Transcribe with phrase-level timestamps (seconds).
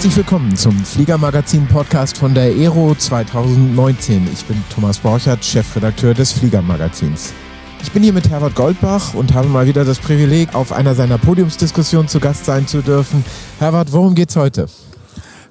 [0.00, 4.26] Herzlich willkommen zum Fliegermagazin-Podcast von der Aero 2019.
[4.32, 7.34] Ich bin Thomas Borchert, Chefredakteur des Fliegermagazins.
[7.82, 11.18] Ich bin hier mit Herbert Goldbach und habe mal wieder das Privileg, auf einer seiner
[11.18, 13.22] Podiumsdiskussionen zu Gast sein zu dürfen.
[13.58, 14.68] Herbert, worum geht's heute?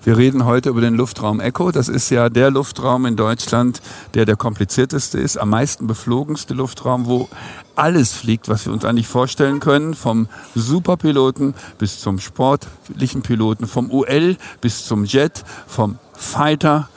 [0.01, 1.71] Wir reden heute über den Luftraum Echo.
[1.71, 3.81] Das ist ja der Luftraum in Deutschland,
[4.13, 7.27] der der komplizierteste ist, am meisten beflogenste Luftraum, wo
[7.75, 13.91] alles fliegt, was wir uns eigentlich vorstellen können, vom Superpiloten bis zum sportlichen Piloten, vom
[13.91, 16.87] UL bis zum Jet, vom Fighter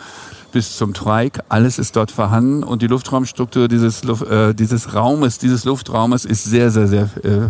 [0.53, 5.65] bis zum Trike, alles ist dort vorhanden und die Luftraumstruktur dieses, äh, dieses Raumes, dieses
[5.65, 7.49] Luftraumes ist sehr, sehr, sehr äh,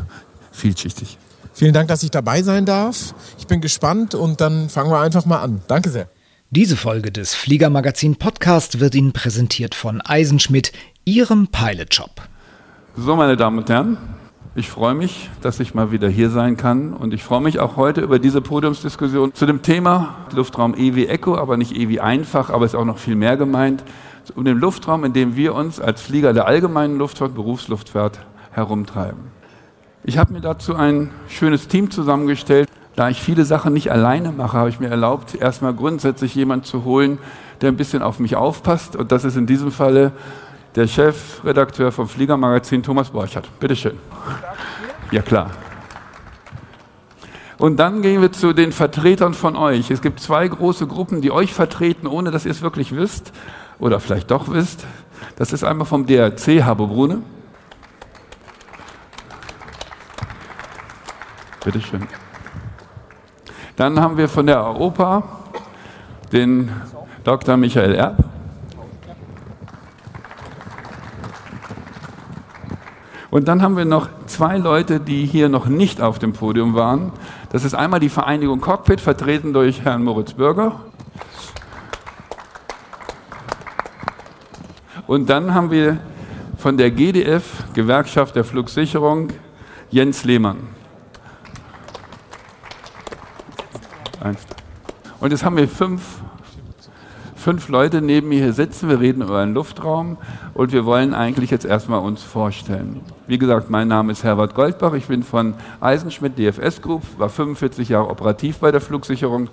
[0.53, 1.19] vielschichtig.
[1.55, 3.15] Vielen Dank, dass ich dabei sein darf.
[3.39, 5.61] Ich bin gespannt und dann fangen wir einfach mal an.
[5.69, 6.09] Danke sehr.
[6.51, 10.73] Diese Folge des Fliegermagazin Podcast wird Ihnen präsentiert von Eisenschmidt,
[11.05, 12.23] Ihrem Pilotshop.
[12.97, 13.97] So, meine Damen und Herren,
[14.55, 17.77] ich freue mich, dass ich mal wieder hier sein kann und ich freue mich auch
[17.77, 22.67] heute über diese Podiumsdiskussion zu dem Thema Luftraum EW Echo, aber nicht EW einfach, aber
[22.67, 23.83] ist auch noch viel mehr gemeint,
[24.37, 28.19] um den Luftraum, in dem wir uns als Flieger der allgemeinen Luftfahrt, Berufsluftfahrt
[28.51, 29.42] herumtreiben.
[30.05, 32.69] Ich habe mir dazu ein schönes Team zusammengestellt.
[32.97, 36.85] Da ich viele Sachen nicht alleine mache, habe ich mir erlaubt, erstmal grundsätzlich jemanden zu
[36.85, 37.19] holen,
[37.61, 38.97] der ein bisschen auf mich aufpasst.
[38.97, 40.11] Und das ist in diesem Falle
[40.75, 43.49] der Chefredakteur vom Fliegermagazin Thomas Borchert.
[43.61, 43.97] Bitte schön.
[45.13, 45.51] Ja, klar.
[47.59, 49.93] Und dann gehen wir zu den Vertretern von euch.
[49.93, 53.33] Es gibt zwei große Gruppen, die euch vertreten, ohne dass ihr es wirklich wisst
[53.79, 54.85] oder vielleicht doch wisst.
[55.37, 57.19] Das ist einmal vom DRC Haberbrune.
[57.19, 57.42] Bitte
[61.85, 62.09] schön.
[63.77, 65.23] Dann haben wir von der Oper
[66.33, 66.71] den
[67.23, 67.57] Dr.
[67.57, 68.25] Michael Erb.
[73.31, 77.13] Und dann haben wir noch zwei Leute, die hier noch nicht auf dem Podium waren.
[77.51, 80.81] Das ist einmal die Vereinigung Cockpit, vertreten durch Herrn Moritz Bürger.
[85.07, 85.99] Und dann haben wir
[86.59, 89.29] von der GDF, Gewerkschaft der Flugsicherung,
[89.91, 90.82] Jens Lehmann.
[94.23, 94.47] Eins.
[95.19, 96.03] Und jetzt haben wir fünf,
[97.35, 98.89] fünf Leute neben mir hier sitzen.
[98.89, 100.17] Wir reden über einen Luftraum
[100.55, 103.01] und wir wollen eigentlich jetzt erstmal uns vorstellen.
[103.27, 104.93] Wie gesagt, mein Name ist Herbert Goldbach.
[104.93, 109.49] Ich bin von Eisenschmidt DFS Group, war 45 Jahre operativ bei der Flugsicherung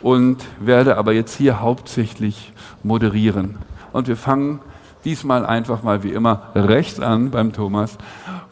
[0.00, 3.58] und werde aber jetzt hier hauptsächlich moderieren.
[3.92, 4.60] Und wir fangen
[5.04, 7.98] diesmal einfach mal wie immer rechts an beim Thomas,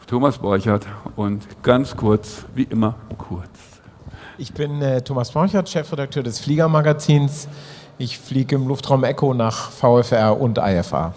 [0.05, 0.85] Thomas Borchert
[1.15, 3.68] und ganz kurz, wie immer kurz.
[4.39, 7.49] Ich bin äh, Thomas Borchert, Chefredakteur des Fliegermagazins.
[7.97, 11.13] Ich fliege im Luftraum Echo nach VFR und IFA.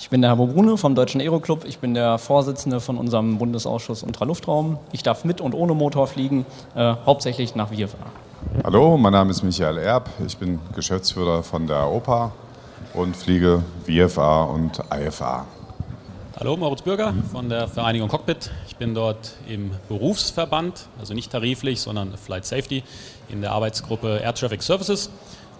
[0.00, 1.64] Ich bin der Herr Brune vom Deutschen Aeroclub.
[1.64, 4.78] Ich bin der Vorsitzende von unserem Bundesausschuss Ultraluftraum.
[4.90, 6.44] Ich darf mit und ohne Motor fliegen,
[6.74, 7.98] äh, hauptsächlich nach VFA.
[8.64, 10.10] Hallo, mein Name ist Michael Erb.
[10.26, 12.32] Ich bin Geschäftsführer von der OPA
[12.94, 15.46] und fliege VFA und IFA.
[16.38, 18.50] Hallo, Moritz Bürger von der Vereinigung Cockpit.
[18.76, 22.82] Ich bin dort im Berufsverband, also nicht tariflich, sondern Flight Safety
[23.30, 25.08] in der Arbeitsgruppe Air Traffic Services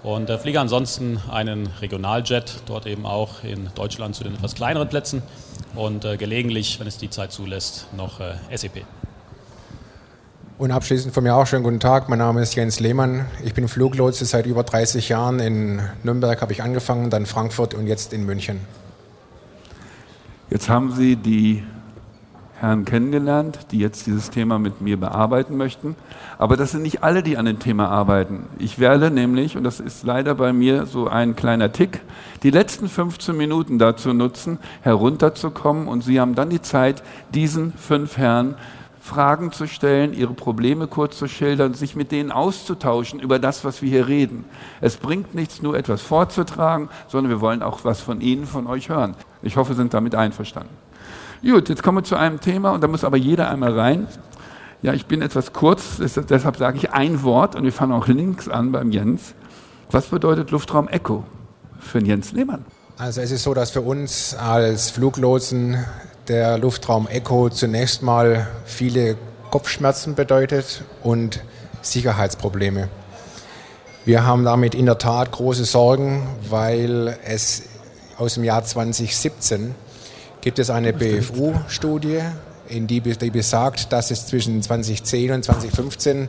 [0.03, 4.91] und äh, fliege ansonsten einen Regionaljet, dort eben auch in Deutschland zu den etwas kleineren
[4.91, 5.23] Plätzen
[5.75, 8.85] und äh, gelegentlich, wenn es die Zeit zulässt, noch äh, SEP.
[10.59, 12.11] Und abschließend von mir auch schönen guten Tag.
[12.11, 13.25] Mein Name ist Jens Lehmann.
[13.43, 15.41] Ich bin Fluglotse seit über 30 Jahren.
[15.41, 18.61] In Nürnberg habe ich angefangen, dann Frankfurt und jetzt in München.
[20.51, 21.65] Jetzt haben Sie die
[22.59, 25.95] Herren kennengelernt, die jetzt dieses Thema mit mir bearbeiten möchten.
[26.39, 28.47] Aber das sind nicht alle, die an dem Thema arbeiten.
[28.59, 32.01] Ich werde nämlich, und das ist leider bei mir so ein kleiner Tick,
[32.43, 37.03] die letzten 15 Minuten dazu nutzen, herunterzukommen und Sie haben dann die Zeit,
[37.35, 38.57] diesen fünf Herren
[39.07, 43.81] Fragen zu stellen, ihre Probleme kurz zu schildern, sich mit denen auszutauschen über das, was
[43.81, 44.45] wir hier reden.
[44.81, 48.89] Es bringt nichts, nur etwas vorzutragen, sondern wir wollen auch was von Ihnen, von euch
[48.89, 49.15] hören.
[49.43, 50.86] Ich hoffe, Sie sind damit einverstanden.
[51.47, 54.09] Gut, jetzt kommen wir zu einem Thema und da muss aber jeder einmal rein.
[54.83, 58.49] Ja, ich bin etwas kurz, deshalb sage ich ein Wort und wir fangen auch links
[58.49, 59.35] an beim Jens.
[59.93, 61.23] Was bedeutet Luftraum Echo
[61.79, 62.65] für Jens Lehmann?
[62.99, 65.77] Also es ist so, dass für uns als Fluglotsen
[66.27, 69.17] der Luftraum Echo zunächst mal viele
[69.51, 71.45] Kopfschmerzen bedeutet und
[71.81, 72.89] Sicherheitsprobleme.
[74.05, 77.63] Wir haben damit in der Tat große Sorgen, weil es
[78.19, 79.77] aus dem Jahr 2017
[80.41, 82.21] gibt es eine BFU-Studie,
[82.69, 86.29] in die, die besagt, dass es zwischen 2010 und 2015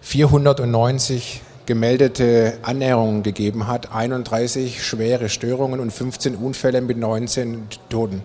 [0.00, 8.22] 490 gemeldete Annäherungen gegeben hat, 31 schwere Störungen und 15 Unfälle mit 19 Toten.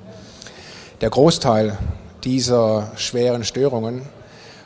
[1.01, 1.77] Der Großteil
[2.23, 4.03] dieser schweren Störungen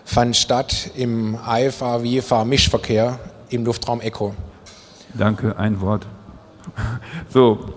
[0.04, 3.18] fand statt im IFA-WIFA-Mischverkehr
[3.50, 4.36] im Luftraum Echo.
[5.14, 6.06] Danke, ein Wort.
[7.30, 7.74] So,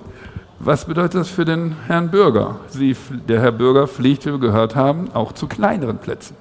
[0.61, 2.59] was bedeutet das für den Herrn Bürger?
[2.69, 2.97] Sie,
[3.29, 6.37] der Herr Bürger fliegt, wie wir gehört haben, auch zu kleineren Plätzen.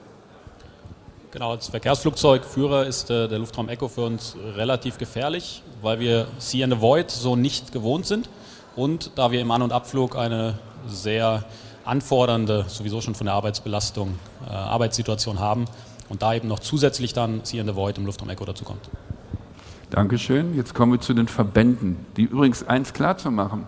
[1.31, 6.63] Genau, als Verkehrsflugzeugführer ist äh, der Luftraum Echo für uns relativ gefährlich, weil wir See
[6.63, 8.29] and Avoid so nicht gewohnt sind
[8.75, 11.43] und da wir im An- und Abflug eine sehr
[11.85, 14.17] anfordernde, sowieso schon von der Arbeitsbelastung,
[14.47, 15.65] äh, Arbeitssituation haben
[16.09, 18.89] und da eben noch zusätzlich dann See and Avoid im Luftraum Echo dazu kommt.
[19.89, 20.55] Dankeschön.
[20.55, 23.67] Jetzt kommen wir zu den Verbänden, die übrigens eins klar zu machen.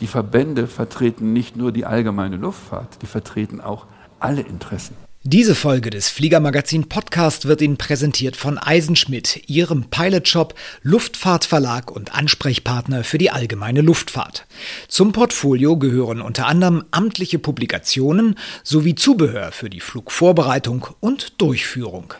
[0.00, 3.86] Die Verbände vertreten nicht nur die allgemeine Luftfahrt, die vertreten auch
[4.18, 4.96] alle Interessen.
[5.22, 13.04] Diese Folge des Fliegermagazin Podcast wird Ihnen präsentiert von Eisenschmidt, Ihrem Pilotshop, Luftfahrtverlag und Ansprechpartner
[13.04, 14.46] für die allgemeine Luftfahrt.
[14.88, 22.14] Zum Portfolio gehören unter anderem amtliche Publikationen sowie Zubehör für die Flugvorbereitung und Durchführung.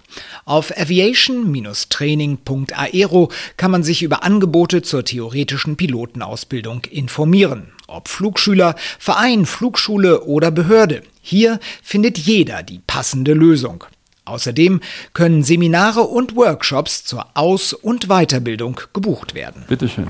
[0.45, 7.73] Auf aviation-training.aero kann man sich über Angebote zur theoretischen Pilotenausbildung informieren.
[7.87, 11.01] Ob Flugschüler, Verein, Flugschule oder Behörde.
[11.21, 13.85] Hier findet jeder die passende Lösung.
[14.25, 14.81] Außerdem
[15.13, 19.65] können Seminare und Workshops zur Aus- und Weiterbildung gebucht werden.
[19.69, 20.09] Bitte schön.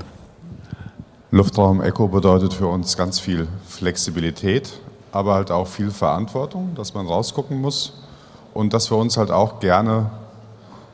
[1.30, 4.80] Luftraum Echo bedeutet für uns ganz viel Flexibilität,
[5.12, 8.02] aber halt auch viel Verantwortung, dass man rausgucken muss
[8.52, 10.10] und dass wir uns halt auch gerne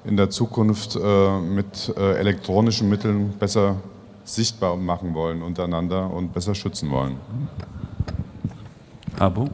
[0.04, 3.76] in der Zukunft äh, mit äh, elektronischen Mitteln besser
[4.24, 7.16] sichtbar machen wollen untereinander und besser schützen wollen.
[9.18, 9.48] Abo?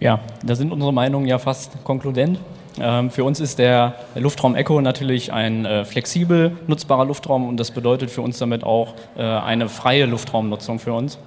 [0.00, 2.38] Ja, da sind unsere Meinungen ja fast konkludent.
[2.80, 7.72] Ähm, für uns ist der Luftraum Echo natürlich ein äh, flexibel nutzbarer Luftraum und das
[7.72, 11.18] bedeutet für uns damit auch äh, eine freie Luftraumnutzung für uns.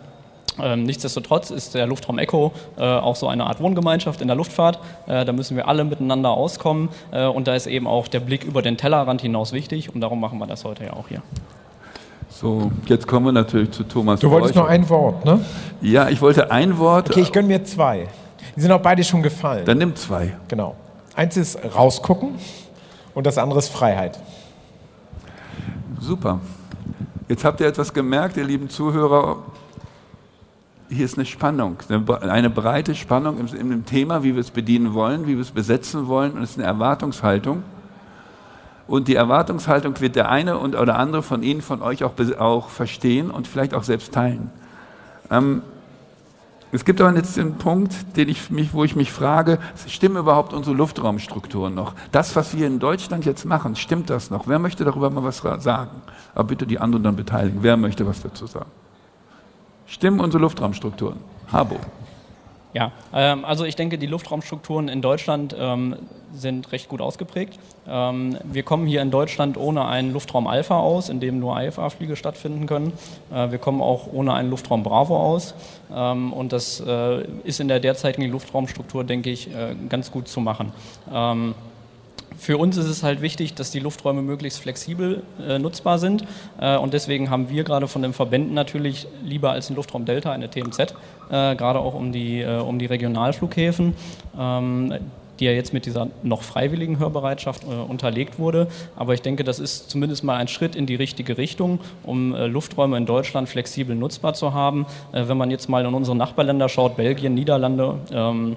[0.61, 4.79] Ähm, nichtsdestotrotz ist der Luftraum Echo äh, auch so eine Art Wohngemeinschaft in der Luftfahrt.
[5.07, 8.43] Äh, da müssen wir alle miteinander auskommen äh, und da ist eben auch der Blick
[8.43, 11.21] über den Tellerrand hinaus wichtig und darum machen wir das heute ja auch hier.
[12.29, 14.19] So, jetzt kommen wir natürlich zu Thomas.
[14.19, 14.65] Du wolltest Bräucher.
[14.65, 15.43] nur ein Wort, ne?
[15.81, 17.09] Ja, ich wollte ein Wort.
[17.09, 18.07] Okay, ich gönne mir zwei.
[18.55, 19.65] Die sind auch beide schon gefallen.
[19.65, 20.35] Dann nimm zwei.
[20.47, 20.75] Genau.
[21.15, 22.35] Eins ist rausgucken
[23.13, 24.19] und das andere ist Freiheit.
[25.99, 26.39] Super.
[27.27, 29.37] Jetzt habt ihr etwas gemerkt, ihr lieben Zuhörer.
[30.89, 31.77] Hier ist eine Spannung,
[32.21, 36.07] eine breite Spannung im, im Thema, wie wir es bedienen wollen, wie wir es besetzen
[36.07, 36.33] wollen.
[36.33, 37.63] Und es ist eine Erwartungshaltung.
[38.87, 42.67] Und die Erwartungshaltung wird der eine und oder andere von Ihnen, von euch auch, auch
[42.67, 44.49] verstehen und vielleicht auch selbst teilen.
[45.29, 45.61] Ähm,
[46.71, 50.53] es gibt aber jetzt den Punkt, den ich mich, wo ich mich frage, stimmen überhaupt
[50.53, 51.95] unsere Luftraumstrukturen noch?
[52.11, 54.47] Das, was wir in Deutschland jetzt machen, stimmt das noch?
[54.47, 56.01] Wer möchte darüber mal was sagen?
[56.33, 57.61] Aber bitte die anderen dann beteiligen.
[57.61, 58.71] Wer möchte was dazu sagen?
[59.85, 61.17] Stimmen unsere Luftraumstrukturen?
[61.51, 61.77] Habo.
[62.73, 65.95] Ja, ähm, also ich denke, die Luftraumstrukturen in Deutschland ähm,
[66.33, 67.59] sind recht gut ausgeprägt.
[67.87, 72.15] Ähm, wir kommen hier in Deutschland ohne einen Luftraum Alpha aus, in dem nur IFA-Flüge
[72.15, 72.93] stattfinden können.
[73.33, 75.53] Äh, wir kommen auch ohne einen Luftraum Bravo aus.
[75.89, 80.71] Und das äh, ist in der derzeitigen Luftraumstruktur, denke ich, äh, ganz gut zu machen.
[82.41, 86.23] Für uns ist es halt wichtig, dass die Lufträume möglichst flexibel äh, nutzbar sind.
[86.59, 90.31] Äh, und deswegen haben wir gerade von den Verbänden natürlich lieber als ein Luftraum Delta
[90.31, 93.93] eine TMZ, äh, gerade auch um die, äh, um die Regionalflughäfen.
[94.39, 94.93] Ähm,
[95.39, 98.67] die ja jetzt mit dieser noch freiwilligen Hörbereitschaft äh, unterlegt wurde.
[98.95, 102.47] Aber ich denke, das ist zumindest mal ein Schritt in die richtige Richtung, um äh,
[102.47, 104.87] Lufträume in Deutschland flexibel nutzbar zu haben.
[105.11, 108.55] Wenn man jetzt mal in unsere Nachbarländer schaut, Belgien, Niederlande, ähm,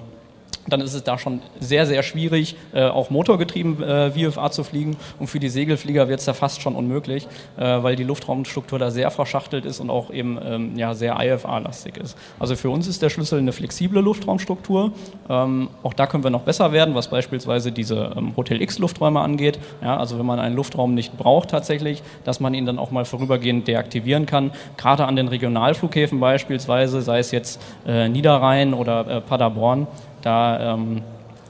[0.67, 4.97] dann ist es da schon sehr, sehr schwierig, äh, auch motorgetrieben äh, VFA zu fliegen.
[5.19, 8.91] Und für die Segelflieger wird es da fast schon unmöglich, äh, weil die Luftraumstruktur da
[8.91, 12.17] sehr verschachtelt ist und auch eben ähm, ja, sehr IFA-lastig ist.
[12.39, 14.91] Also für uns ist der Schlüssel eine flexible Luftraumstruktur.
[15.29, 19.59] Ähm, auch da können wir noch besser werden, was beispielsweise diese ähm, Hotel X-Lufträume angeht.
[19.81, 23.05] Ja, also wenn man einen Luftraum nicht braucht tatsächlich, dass man ihn dann auch mal
[23.05, 24.51] vorübergehend deaktivieren kann.
[24.77, 29.87] Gerade an den Regionalflughäfen beispielsweise, sei es jetzt äh, Niederrhein oder äh, Paderborn,
[30.25, 31.01] da, ähm,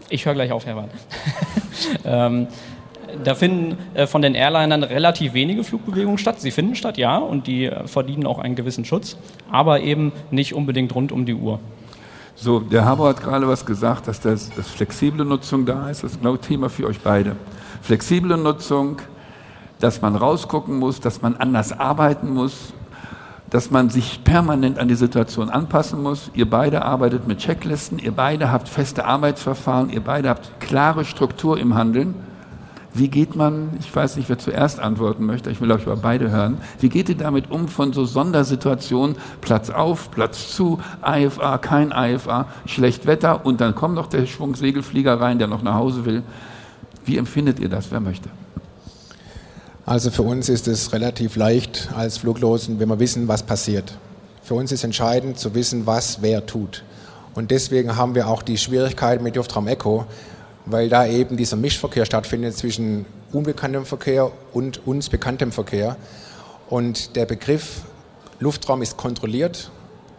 [0.09, 0.89] ich höre gleich auf, Herbert.
[2.05, 2.47] ähm,
[3.23, 6.41] da finden äh, von den Airlinern relativ wenige Flugbewegungen statt.
[6.41, 9.17] Sie finden statt, ja, und die äh, verdienen auch einen gewissen Schutz,
[9.49, 11.59] aber eben nicht unbedingt rund um die Uhr.
[12.35, 16.03] So, der Haber hat gerade was gesagt, dass das, das flexible Nutzung da ist.
[16.03, 17.37] Das ist genau Thema für euch beide.
[17.81, 18.97] Flexible Nutzung,
[19.79, 22.73] dass man rausgucken muss, dass man anders arbeiten muss,
[23.49, 26.31] dass man sich permanent an die Situation anpassen muss.
[26.33, 31.59] Ihr beide arbeitet mit Checklisten, ihr beide habt feste Arbeitsverfahren, ihr beide habt klare Struktur
[31.59, 32.15] im Handeln.
[32.93, 36.31] Wie geht man, ich weiß nicht, wer zuerst antworten möchte, ich will euch über beide
[36.31, 41.91] hören, wie geht ihr damit um von so Sondersituationen, Platz auf, Platz zu, IFA, kein
[41.91, 46.05] IFA, schlecht Wetter und dann kommt noch der Schwung Segelflieger rein, der noch nach Hause
[46.05, 46.23] will.
[47.03, 47.91] Wie empfindet ihr das?
[47.91, 48.29] Wer möchte?
[49.87, 53.95] Also für uns ist es relativ leicht als Fluglosen, wenn wir wissen, was passiert.
[54.41, 56.83] Für uns ist entscheidend zu wissen, was wer tut.
[57.35, 60.07] Und deswegen haben wir auch die Schwierigkeit mit Luftraum Echo,
[60.65, 65.97] weil da eben dieser Mischverkehr stattfindet zwischen unbekanntem Verkehr und uns bekanntem Verkehr.
[66.67, 67.83] Und der Begriff
[68.39, 69.69] Luftraum ist kontrolliert,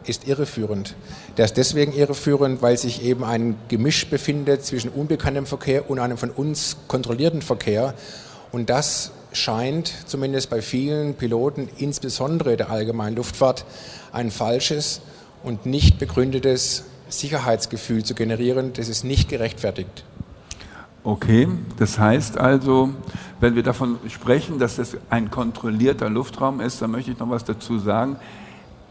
[0.04, 0.94] ist irreführend.
[1.38, 6.18] Der ist deswegen irreführend, weil sich eben ein Gemisch befindet zwischen unbekanntem Verkehr und einem
[6.18, 7.94] von uns kontrollierten Verkehr.
[8.52, 13.64] Und das scheint zumindest bei vielen Piloten, insbesondere der allgemeinen Luftfahrt,
[14.12, 15.00] ein falsches
[15.42, 18.72] und nicht begründetes Sicherheitsgefühl zu generieren.
[18.72, 20.04] Das ist nicht gerechtfertigt.
[21.04, 21.46] Okay,
[21.78, 22.90] das heißt also,
[23.38, 27.44] wenn wir davon sprechen, dass das ein kontrollierter Luftraum ist, dann möchte ich noch was
[27.44, 28.16] dazu sagen.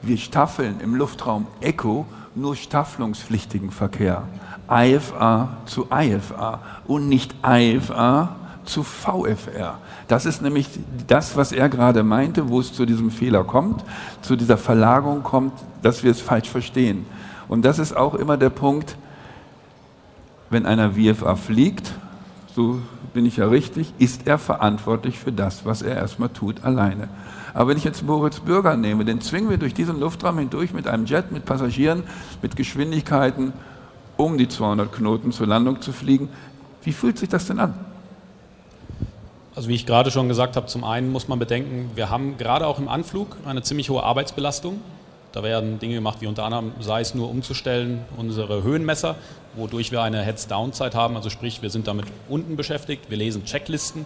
[0.02, 4.24] Wir staffeln im Luftraum Echo nur staffelungspflichtigen Verkehr.
[4.70, 8.36] IFA zu IFA und nicht IFA
[8.66, 9.80] zu VFR.
[10.08, 10.70] Das ist nämlich
[11.08, 13.84] das, was er gerade meinte, wo es zu diesem Fehler kommt,
[14.22, 17.06] zu dieser Verlagerung kommt, dass wir es falsch verstehen.
[17.48, 18.98] Und das ist auch immer der Punkt,
[20.50, 21.94] wenn einer VFA fliegt,
[22.56, 22.80] so
[23.14, 27.08] bin ich ja richtig, ist er verantwortlich für das, was er erstmal tut, alleine.
[27.54, 30.88] Aber wenn ich jetzt Moritz Bürger nehme, den zwingen wir durch diesen Luftraum hindurch mit
[30.88, 32.04] einem Jet, mit Passagieren,
[32.42, 33.54] mit Geschwindigkeiten
[34.18, 36.30] um die 200 Knoten zur Landung zu fliegen.
[36.84, 37.74] Wie fühlt sich das denn an?
[39.56, 42.68] Also wie ich gerade schon gesagt habe, zum einen muss man bedenken, wir haben gerade
[42.68, 44.82] auch im Anflug eine ziemlich hohe Arbeitsbelastung.
[45.32, 49.16] Da werden Dinge gemacht, wie unter anderem, sei es nur umzustellen, unsere Höhenmesser,
[49.56, 51.16] wodurch wir eine Heads-Down-Zeit haben.
[51.16, 54.06] Also sprich, wir sind damit unten beschäftigt, wir lesen Checklisten.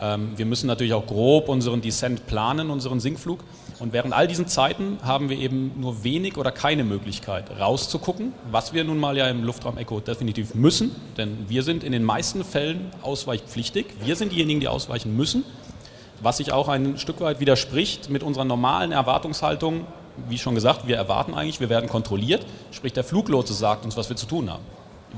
[0.00, 3.40] Ähm, wir müssen natürlich auch grob unseren Descent planen, unseren Sinkflug.
[3.78, 8.72] Und während all diesen Zeiten haben wir eben nur wenig oder keine Möglichkeit rauszugucken, was
[8.72, 12.44] wir nun mal ja im Luftraum Echo definitiv müssen, denn wir sind in den meisten
[12.44, 13.86] Fällen ausweichpflichtig.
[14.04, 15.44] Wir sind diejenigen, die ausweichen müssen,
[16.20, 19.86] was sich auch ein Stück weit widerspricht mit unserer normalen Erwartungshaltung.
[20.28, 24.08] Wie schon gesagt, wir erwarten eigentlich, wir werden kontrolliert, sprich der Fluglotse sagt uns, was
[24.08, 24.62] wir zu tun haben.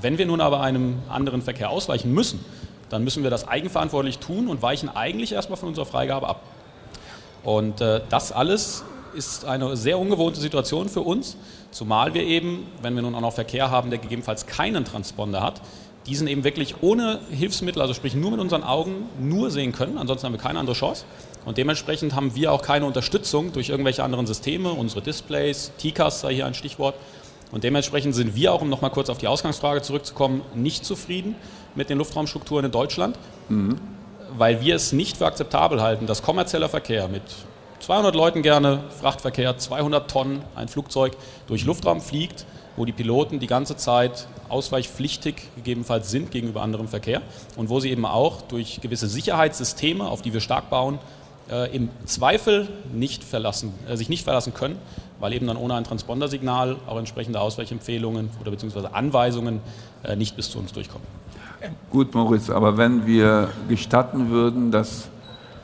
[0.00, 2.44] Wenn wir nun aber einem anderen Verkehr ausweichen müssen,
[2.88, 6.42] dann müssen wir das eigenverantwortlich tun und weichen eigentlich erstmal von unserer Freigabe ab.
[7.42, 11.36] Und äh, das alles ist eine sehr ungewohnte Situation für uns,
[11.70, 15.60] zumal wir eben, wenn wir nun auch noch Verkehr haben, der gegebenenfalls keinen Transponder hat,
[16.06, 19.96] diesen eben wirklich ohne Hilfsmittel, also sprich nur mit unseren Augen, nur sehen können.
[19.96, 21.04] Ansonsten haben wir keine andere Chance.
[21.44, 26.34] Und dementsprechend haben wir auch keine Unterstützung durch irgendwelche anderen Systeme, unsere Displays, TICAS sei
[26.34, 26.94] hier ein Stichwort.
[27.54, 31.36] Und dementsprechend sind wir auch, um nochmal kurz auf die Ausgangsfrage zurückzukommen, nicht zufrieden
[31.74, 33.16] mit den Luftraumstrukturen in Deutschland.
[33.48, 33.78] Mhm
[34.36, 37.22] weil wir es nicht für akzeptabel halten, dass kommerzieller Verkehr mit
[37.80, 42.46] 200 Leuten gerne, Frachtverkehr, 200 Tonnen, ein Flugzeug durch Luftraum fliegt,
[42.76, 47.22] wo die Piloten die ganze Zeit ausweichpflichtig gegebenenfalls sind gegenüber anderem Verkehr
[47.56, 50.98] und wo sie eben auch durch gewisse Sicherheitssysteme, auf die wir stark bauen,
[51.50, 54.78] äh, im Zweifel nicht verlassen, äh, sich nicht verlassen können,
[55.24, 59.60] weil eben dann ohne ein Transpondersignal auch entsprechende Ausweichempfehlungen oder beziehungsweise Anweisungen
[60.02, 61.06] äh, nicht bis zu uns durchkommen.
[61.88, 65.08] Gut, Moritz, aber wenn wir gestatten würden, dass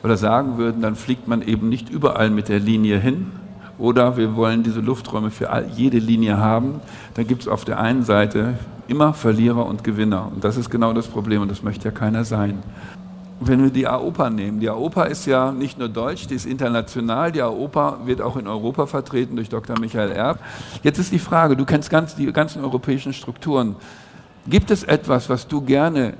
[0.01, 3.33] oder sagen würden, dann fliegt man eben nicht überall mit der Linie hin.
[3.77, 6.81] Oder wir wollen diese Lufträume für jede Linie haben.
[7.13, 10.31] Dann gibt es auf der einen Seite immer Verlierer und Gewinner.
[10.33, 12.63] Und das ist genau das Problem und das möchte ja keiner sein.
[13.43, 17.31] Wenn wir die AOPA nehmen, die AOPA ist ja nicht nur deutsch, die ist international.
[17.31, 19.79] Die AOPA wird auch in Europa vertreten durch Dr.
[19.79, 20.37] Michael Erb.
[20.83, 23.75] Jetzt ist die Frage, du kennst ganz, die ganzen europäischen Strukturen.
[24.45, 26.13] Gibt es etwas, was du gerne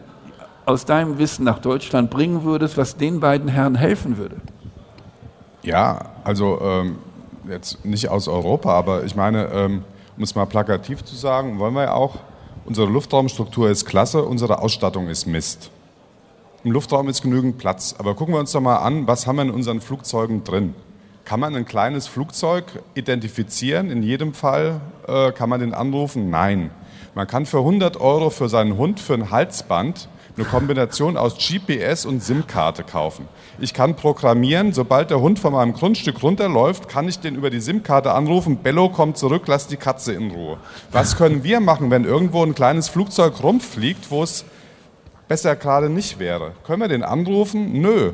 [0.66, 4.38] aus deinem Wissen nach Deutschland bringen würdest, was den beiden Herren helfen würde?
[5.62, 6.96] Ja, also ähm,
[7.48, 9.84] jetzt nicht aus Europa, aber ich meine, ähm,
[10.18, 12.16] um es mal plakativ zu sagen, wollen wir ja auch,
[12.66, 15.70] unsere Luftraumstruktur ist klasse, unsere Ausstattung ist Mist.
[16.64, 19.42] Im Luftraum ist genügend Platz, aber gucken wir uns doch mal an, was haben wir
[19.42, 20.76] in unseren Flugzeugen drin?
[21.26, 23.90] Kann man ein kleines Flugzeug identifizieren?
[23.90, 26.30] In jedem Fall äh, kann man den anrufen?
[26.30, 26.70] Nein.
[27.16, 32.06] Man kann für 100 Euro für seinen Hund für ein Halsband eine Kombination aus GPS
[32.06, 33.28] und SIM-Karte kaufen.
[33.60, 37.60] Ich kann programmieren, sobald der Hund von meinem Grundstück runterläuft, kann ich den über die
[37.60, 40.58] SIM-Karte anrufen, Bello kommt zurück, lass die Katze in Ruhe.
[40.92, 44.46] Was können wir machen, wenn irgendwo ein kleines Flugzeug rumfliegt, wo es
[45.32, 46.52] besser gerade nicht wäre?
[46.66, 47.80] Können wir den anrufen?
[47.80, 48.12] Nö.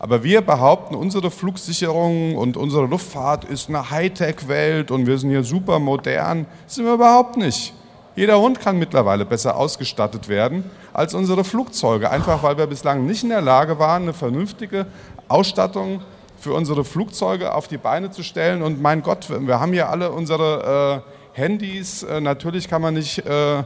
[0.00, 5.44] Aber wir behaupten, unsere Flugsicherung und unsere Luftfahrt ist eine Hightech-Welt und wir sind hier
[5.44, 6.44] super modern.
[6.64, 7.72] Das sind wir überhaupt nicht.
[8.16, 13.22] Jeder Hund kann mittlerweile besser ausgestattet werden als unsere Flugzeuge, einfach weil wir bislang nicht
[13.22, 14.86] in der Lage waren, eine vernünftige
[15.28, 16.00] Ausstattung
[16.36, 18.62] für unsere Flugzeuge auf die Beine zu stellen.
[18.62, 22.02] Und mein Gott, wir haben hier alle unsere äh, Handys.
[22.02, 23.62] Äh, natürlich kann man nicht äh,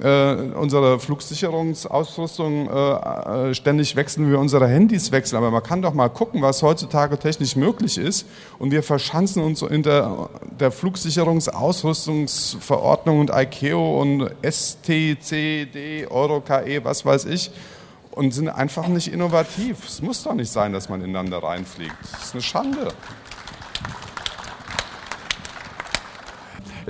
[0.00, 5.36] äh, unsere Flugsicherungsausrüstung äh, äh, ständig wechseln, wir unsere Handys wechseln.
[5.38, 8.26] Aber man kann doch mal gucken, was heutzutage technisch möglich ist.
[8.58, 17.26] Und wir verschanzen uns in der, der Flugsicherungsausrüstungsverordnung und ICAO und STCD, EuroKE, was weiß
[17.26, 17.50] ich.
[18.12, 19.86] Und sind einfach nicht innovativ.
[19.86, 21.94] Es muss doch nicht sein, dass man ineinander reinfliegt.
[22.12, 22.88] Das ist eine Schande.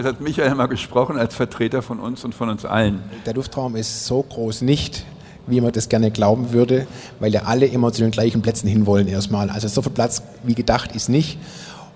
[0.00, 3.02] Jetzt hat Michael mal gesprochen als Vertreter von uns und von uns allen.
[3.26, 5.04] Der Luftraum ist so groß nicht,
[5.47, 6.87] wie man das gerne glauben würde,
[7.19, 9.50] weil ja alle immer zu den gleichen Plätzen hinwollen erstmal.
[9.50, 11.37] Also so viel Platz wie gedacht ist nicht.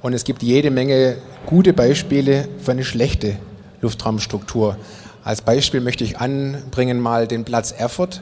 [0.03, 3.37] Und es gibt jede Menge gute Beispiele für eine schlechte
[3.81, 4.77] Luftraumstruktur.
[5.25, 8.21] Als Beispiel möchte ich anbringen mal den Platz Erfurt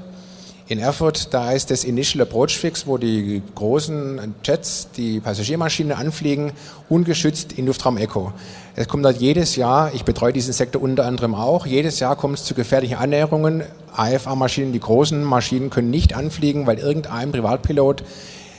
[0.68, 6.52] in Erfurt, da ist das Initial Approach Fix, wo die großen Jets, die Passagiermaschinen anfliegen,
[6.88, 8.32] ungeschützt in Luftraum Echo.
[8.76, 12.38] Es kommt dort jedes Jahr, ich betreue diesen Sektor unter anderem auch, jedes Jahr kommt
[12.38, 13.64] es zu gefährlichen Annäherungen.
[13.94, 18.02] AFA-Maschinen, die großen Maschinen können nicht anfliegen, weil irgendein Privatpilot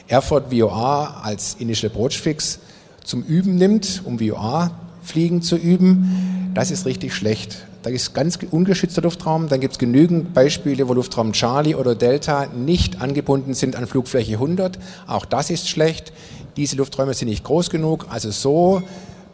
[0.07, 2.59] Erfurt VOA als Initial Approach Fix
[3.03, 6.51] zum Üben nimmt, um VOA fliegen zu üben.
[6.53, 7.65] Das ist richtig schlecht.
[7.83, 9.49] Da ist ganz ungeschützter Luftraum.
[9.49, 14.33] Dann gibt es genügend Beispiele, wo Luftraum Charlie oder Delta nicht angebunden sind an Flugfläche
[14.33, 14.79] 100.
[15.05, 16.13] Auch das ist schlecht.
[16.55, 18.05] Diese Lufträume sind nicht groß genug.
[18.09, 18.81] Also so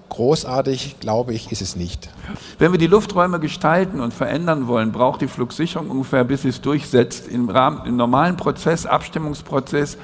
[0.10, 2.10] großartig, glaube ich, ist es nicht.
[2.58, 6.60] Wenn wir die Lufträume gestalten und verändern wollen, braucht die Flugsicherung ungefähr, bis sie es
[6.60, 10.00] durchsetzt, im, Rahmen, im normalen Prozess, Abstimmungsprozess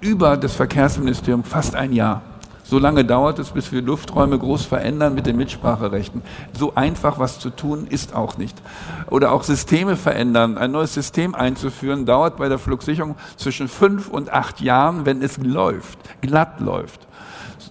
[0.00, 2.22] über das Verkehrsministerium fast ein Jahr.
[2.64, 6.22] So lange dauert es, bis wir Lufträume groß verändern mit den Mitspracherechten.
[6.52, 8.56] So einfach was zu tun ist auch nicht.
[9.10, 10.56] Oder auch Systeme verändern.
[10.56, 15.38] Ein neues System einzuführen dauert bei der Flugsicherung zwischen fünf und acht Jahren, wenn es
[15.38, 17.06] läuft, glatt läuft.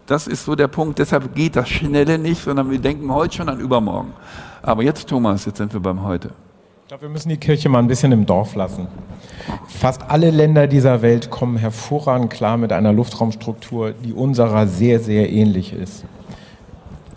[0.05, 1.00] Das ist so der Punkt.
[1.00, 4.13] Deshalb geht das Schnelle nicht, sondern wir denken heute schon an übermorgen.
[4.62, 6.31] Aber jetzt, Thomas, jetzt sind wir beim Heute.
[6.91, 8.89] Ich glaube, wir müssen die Kirche mal ein bisschen im Dorf lassen.
[9.69, 15.32] Fast alle Länder dieser Welt kommen hervorragend klar mit einer Luftraumstruktur, die unserer sehr, sehr
[15.32, 16.04] ähnlich ist.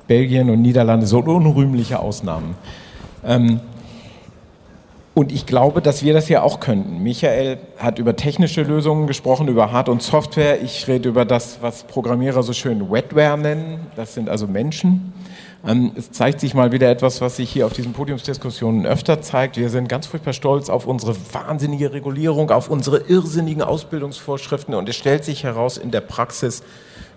[0.07, 2.55] Belgien und Niederlande sind unrühmliche Ausnahmen.
[3.27, 3.59] Ähm,
[5.13, 7.03] und ich glaube, dass wir das ja auch könnten.
[7.03, 10.63] Michael hat über technische Lösungen gesprochen, über Hard- und Software.
[10.63, 13.89] Ich rede über das, was Programmierer so schön Wetware nennen.
[13.97, 15.13] Das sind also Menschen.
[15.67, 19.57] Ähm, es zeigt sich mal wieder etwas, was sich hier auf diesen Podiumsdiskussionen öfter zeigt.
[19.57, 24.97] Wir sind ganz furchtbar stolz auf unsere wahnsinnige Regulierung, auf unsere irrsinnigen Ausbildungsvorschriften und es
[24.97, 26.63] stellt sich heraus, in der Praxis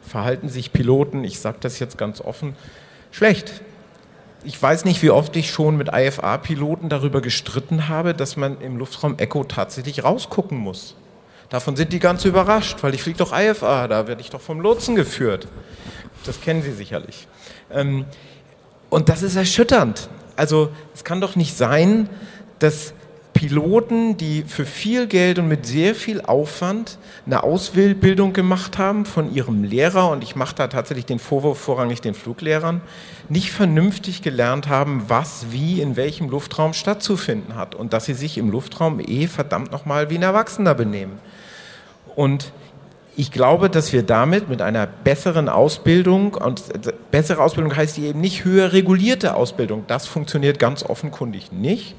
[0.01, 2.55] verhalten sich Piloten, ich sage das jetzt ganz offen,
[3.11, 3.61] schlecht.
[4.45, 8.77] Ich weiß nicht, wie oft ich schon mit IFA-Piloten darüber gestritten habe, dass man im
[8.77, 10.95] Luftraum Echo tatsächlich rausgucken muss.
[11.49, 14.61] Davon sind die ganz überrascht, weil ich fliege doch IFA, da werde ich doch vom
[14.61, 15.47] Lotsen geführt.
[16.25, 17.27] Das kennen Sie sicherlich.
[17.71, 18.05] Ähm,
[18.89, 20.09] und das ist erschütternd.
[20.35, 22.09] Also es kann doch nicht sein,
[22.59, 22.93] dass
[23.37, 26.97] Piloten, die für viel Geld und mit sehr viel Aufwand
[27.27, 32.01] eine Ausbildung gemacht haben von ihrem Lehrer, und ich mache da tatsächlich den Vorwurf vorrangig
[32.01, 32.81] den Fluglehrern,
[33.29, 38.39] nicht vernünftig gelernt haben, was wie in welchem Luftraum stattzufinden hat und dass sie sich
[38.39, 41.19] im Luftraum eh verdammt nochmal wie ein Erwachsener benehmen.
[42.15, 42.51] Und
[43.17, 46.61] ich glaube, dass wir damit mit einer besseren Ausbildung, und
[47.09, 51.95] bessere Ausbildung heißt eben nicht höher regulierte Ausbildung, das funktioniert ganz offenkundig nicht,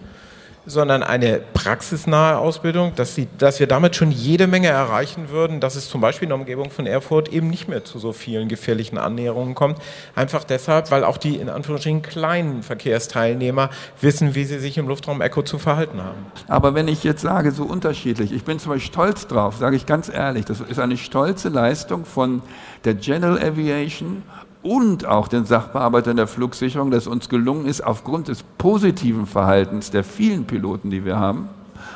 [0.69, 5.75] sondern eine praxisnahe Ausbildung, dass, sie, dass wir damit schon jede Menge erreichen würden, dass
[5.75, 8.99] es zum Beispiel in der Umgebung von Erfurt eben nicht mehr zu so vielen gefährlichen
[8.99, 9.79] Annäherungen kommt.
[10.15, 15.21] Einfach deshalb, weil auch die in Anführungsstrichen kleinen Verkehrsteilnehmer wissen, wie sie sich im Luftraum
[15.21, 16.27] Echo zu verhalten haben.
[16.47, 19.87] Aber wenn ich jetzt sage, so unterschiedlich, ich bin zum Beispiel stolz drauf, sage ich
[19.87, 22.43] ganz ehrlich, das ist eine stolze Leistung von
[22.85, 24.23] der General Aviation
[24.63, 30.05] und auch den Sachbearbeitern der Flugsicherung, dass uns gelungen ist, aufgrund des positiven Verhaltens der
[30.05, 31.49] vielen Piloten, die wir haben,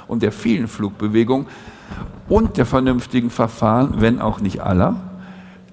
[0.06, 1.46] und der vielen Flugbewegungen
[2.28, 4.96] und der vernünftigen Verfahren, wenn auch nicht aller,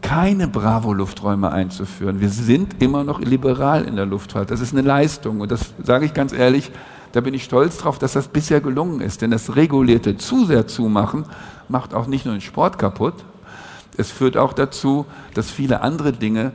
[0.02, 2.21] keine Bravo-Lufträume einzuführen.
[2.21, 4.49] Wir sind immer noch liberal in der Luftfahrt.
[4.49, 5.41] Das ist eine Leistung.
[5.41, 6.71] Und das sage ich ganz ehrlich,
[7.12, 9.21] da bin ich stolz drauf, dass das bisher gelungen ist.
[9.21, 11.25] Denn das regulierte zu sehr zumachen
[11.67, 13.13] macht auch nicht nur den Sport kaputt,
[13.97, 16.54] es führt auch dazu, dass viele andere Dinge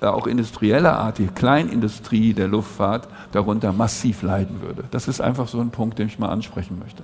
[0.00, 4.84] auch industrieller Art, die Kleinindustrie der Luftfahrt darunter massiv leiden würde.
[4.90, 7.02] Das ist einfach so ein Punkt, den ich mal ansprechen möchte.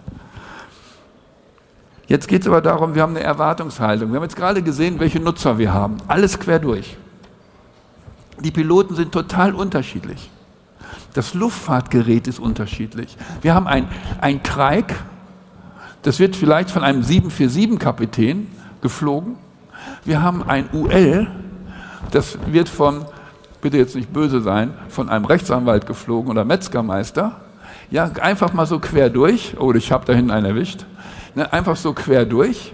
[2.07, 4.11] Jetzt geht es aber darum, wir haben eine Erwartungshaltung.
[4.11, 5.99] Wir haben jetzt gerade gesehen, welche Nutzer wir haben.
[6.09, 6.97] Alles quer durch.
[8.41, 10.31] Die Piloten sind total unterschiedlich.
[11.15, 13.17] Das Luftfahrtgerät ist unterschiedlich.
[13.43, 13.89] Wir haben ein,
[14.21, 14.95] ein Kreik,
[16.03, 18.49] das wird vielleicht von einem 747-Kapitän
[18.81, 19.37] geflogen.
[20.05, 21.29] Wir haben ein UL,
[22.11, 23.05] das wird von,
[23.61, 27.41] bitte jetzt nicht böse sein, von einem Rechtsanwalt geflogen oder Metzgermeister.
[27.91, 29.57] Ja, einfach mal so quer durch.
[29.59, 30.87] Oh, ich habe da hinten einen erwischt.
[31.35, 32.73] Ne, einfach so quer durch.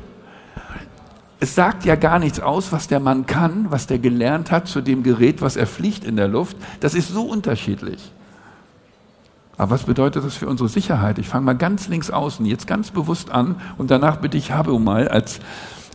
[1.38, 4.80] Es sagt ja gar nichts aus, was der Mann kann, was der gelernt hat zu
[4.80, 6.56] dem Gerät, was er fliegt in der Luft.
[6.80, 8.10] Das ist so unterschiedlich.
[9.58, 11.18] Aber was bedeutet das für unsere Sicherheit?
[11.18, 14.78] Ich fange mal ganz links außen, jetzt ganz bewusst an und danach bitte ich Habe
[14.78, 15.40] mal als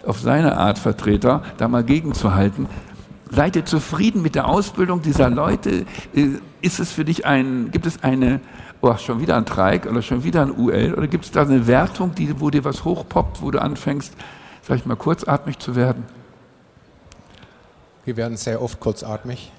[0.05, 2.67] auf seine Art Vertreter da mal gegenzuhalten.
[3.31, 5.85] Seid ihr zufrieden mit der Ausbildung dieser Leute?
[6.13, 8.41] Äh, ist es für dich ein, gibt es eine,
[8.81, 11.65] oh, schon wieder ein Dreieck oder schon wieder ein UL oder gibt es da eine
[11.65, 14.13] Wertung, die, wo dir was hochpoppt, wo du anfängst,
[14.61, 16.03] sag ich mal, kurzatmig zu werden?
[18.03, 19.51] Wir werden sehr oft kurzatmig,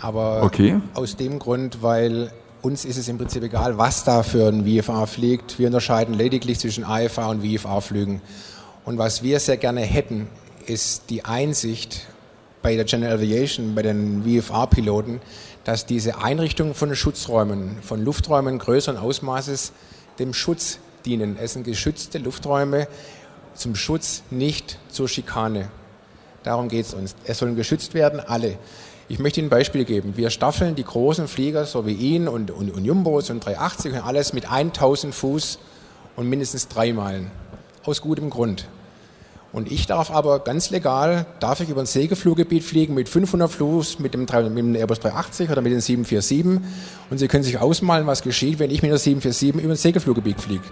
[0.00, 0.80] aber okay.
[0.94, 2.30] aus dem Grund, weil
[2.62, 5.58] uns ist es im Prinzip egal, was da für ein VFA fliegt.
[5.58, 8.20] Wir unterscheiden lediglich zwischen AFA und VFA-Flügen.
[8.84, 10.28] Und was wir sehr gerne hätten,
[10.66, 12.06] ist die Einsicht
[12.62, 15.20] bei der General Aviation, bei den VFA-Piloten,
[15.64, 19.72] dass diese Einrichtung von Schutzräumen, von Lufträumen größeren Ausmaßes
[20.18, 21.36] dem Schutz dienen.
[21.40, 22.88] Es sind geschützte Lufträume
[23.54, 25.70] zum Schutz, nicht zur Schikane.
[26.42, 27.14] Darum geht es uns.
[27.24, 28.56] Es sollen geschützt werden, alle.
[29.08, 30.16] Ich möchte Ihnen ein Beispiel geben.
[30.16, 33.98] Wir staffeln die großen Flieger, so wie ihn und, und, und Jumbos und 380 und
[34.06, 35.58] alles mit 1000 Fuß
[36.16, 37.30] und mindestens drei Meilen.
[37.84, 38.68] Aus gutem Grund.
[39.52, 43.98] Und ich darf aber ganz legal, darf ich über ein Segelfluggebiet fliegen mit 500 Fuß
[43.98, 46.62] mit dem, mit dem Airbus 380 oder mit dem 747.
[47.10, 50.40] Und Sie können sich ausmalen, was geschieht, wenn ich mit der 747 über ein Segelfluggebiet
[50.40, 50.62] fliege.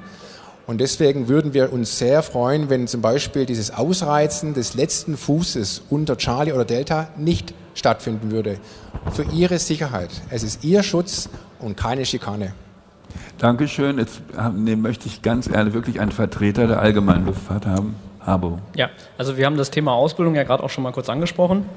[0.68, 5.82] Und deswegen würden wir uns sehr freuen, wenn zum Beispiel dieses Ausreizen des letzten Fußes
[5.88, 8.58] unter Charlie oder Delta nicht stattfinden würde.
[9.12, 10.10] Für Ihre Sicherheit.
[10.30, 12.52] Es ist Ihr Schutz und keine Schikane.
[13.38, 13.98] Dankeschön.
[13.98, 14.20] Jetzt
[14.54, 17.96] nee, möchte ich ganz ehrlich wirklich einen Vertreter der allgemeinen Luftfahrt haben.
[18.28, 18.58] Habo.
[18.76, 21.68] Ja, also wir haben das Thema Ausbildung ja gerade auch schon mal kurz angesprochen.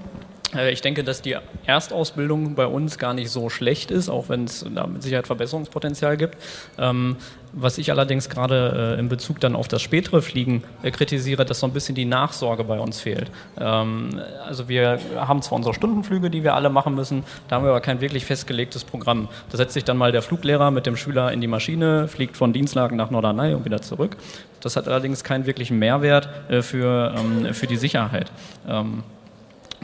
[0.55, 4.45] Äh, ich denke, dass die Erstausbildung bei uns gar nicht so schlecht ist, auch wenn
[4.45, 6.37] es da mit Sicherheit Verbesserungspotenzial gibt.
[6.77, 7.17] Ähm,
[7.53, 11.59] was ich allerdings gerade äh, in Bezug dann auf das spätere Fliegen äh, kritisiere, dass
[11.59, 13.29] so ein bisschen die Nachsorge bei uns fehlt.
[13.59, 17.71] Ähm, also wir haben zwar unsere Stundenflüge, die wir alle machen müssen, da haben wir
[17.71, 19.27] aber kein wirklich festgelegtes Programm.
[19.49, 22.53] Da setzt sich dann mal der Fluglehrer mit dem Schüler in die Maschine, fliegt von
[22.53, 24.15] Dienstlagen nach Norderney und wieder zurück.
[24.61, 26.29] Das hat allerdings keinen wirklichen Mehrwert
[26.61, 28.31] für, ähm, für die Sicherheit.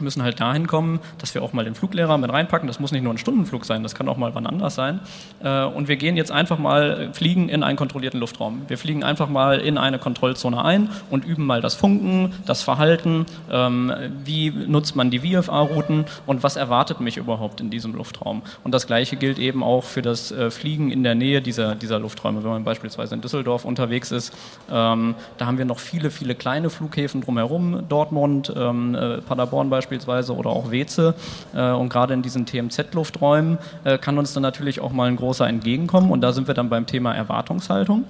[0.00, 2.66] Müssen halt dahin kommen, dass wir auch mal den Fluglehrer mit reinpacken.
[2.66, 5.00] Das muss nicht nur ein Stundenflug sein, das kann auch mal wann anders sein.
[5.42, 8.62] Äh, und wir gehen jetzt einfach mal, fliegen in einen kontrollierten Luftraum.
[8.68, 13.26] Wir fliegen einfach mal in eine Kontrollzone ein und üben mal das Funken, das Verhalten,
[13.50, 13.92] ähm,
[14.24, 18.42] wie nutzt man die VFA-Routen und was erwartet mich überhaupt in diesem Luftraum.
[18.64, 21.98] Und das Gleiche gilt eben auch für das äh, Fliegen in der Nähe dieser, dieser
[21.98, 22.42] Lufträume.
[22.42, 24.34] Wenn man beispielsweise in Düsseldorf unterwegs ist,
[24.70, 29.87] ähm, da haben wir noch viele, viele kleine Flughäfen drumherum, Dortmund, ähm, äh, Paderborn beispielsweise,
[29.88, 31.14] beispielsweise oder auch Weze.
[31.54, 35.48] Äh, und gerade in diesen TMZ-Lufträumen äh, kann uns dann natürlich auch mal ein großer
[35.48, 36.10] entgegenkommen.
[36.10, 38.04] Und da sind wir dann beim Thema Erwartungshaltung.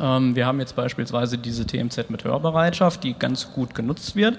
[0.00, 4.38] Ähm, wir haben jetzt beispielsweise diese TMZ mit Hörbereitschaft, die ganz gut genutzt wird.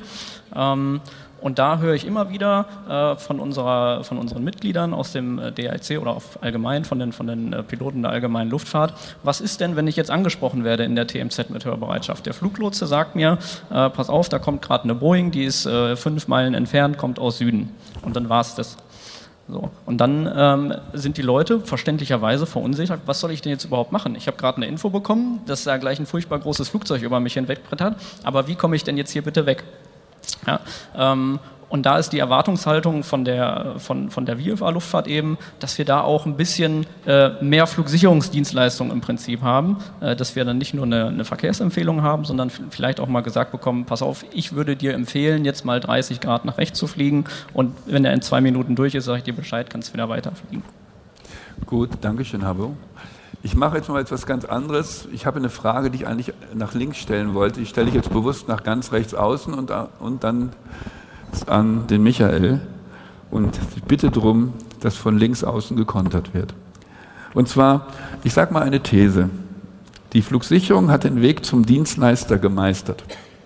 [1.41, 5.51] Und da höre ich immer wieder äh, von, unserer, von unseren Mitgliedern aus dem äh,
[5.51, 9.75] DIC oder allgemein von den, von den äh, Piloten der allgemeinen Luftfahrt, was ist denn,
[9.75, 12.25] wenn ich jetzt angesprochen werde in der TMZ mit Hörbereitschaft?
[12.25, 13.37] Der Fluglotse sagt mir,
[13.69, 17.19] äh, pass auf, da kommt gerade eine Boeing, die ist äh, fünf Meilen entfernt, kommt
[17.19, 17.69] aus Süden.
[18.01, 18.77] Und dann war es das.
[19.49, 19.69] So.
[19.85, 24.15] Und dann ähm, sind die Leute verständlicherweise verunsichert, was soll ich denn jetzt überhaupt machen?
[24.15, 27.35] Ich habe gerade eine Info bekommen, dass da gleich ein furchtbar großes Flugzeug über mich
[27.35, 29.63] hinwegbrettert, aber wie komme ich denn jetzt hier bitte weg?
[30.45, 30.59] Ja,
[30.95, 35.83] ähm, und da ist die Erwartungshaltung von der, von, von der VFA-Luftfahrt eben, dass wir
[35.83, 40.73] da auch ein bisschen äh, mehr Flugsicherungsdienstleistungen im Prinzip haben, äh, dass wir dann nicht
[40.73, 44.77] nur eine, eine, Verkehrsempfehlung haben, sondern vielleicht auch mal gesagt bekommen, pass auf, ich würde
[44.77, 48.39] dir empfehlen, jetzt mal 30 Grad nach rechts zu fliegen und wenn er in zwei
[48.39, 50.63] Minuten durch ist, sage ich dir Bescheid, kannst wieder weiterfliegen.
[51.65, 52.75] Gut, danke schön, Habo.
[53.43, 55.07] Ich mache jetzt mal etwas ganz anderes.
[55.11, 57.61] Ich habe eine Frage, die ich eigentlich nach links stellen wollte.
[57.61, 60.51] Ich stelle ich jetzt bewusst nach ganz rechts außen und, und dann
[61.45, 62.61] an den Michael.
[63.29, 66.53] Und ich bitte darum, dass von links außen gekontert wird.
[67.33, 67.87] Und zwar,
[68.23, 69.29] ich sage mal eine These.
[70.13, 73.03] Die Flugsicherung hat den Weg zum Dienstleister gemeistert.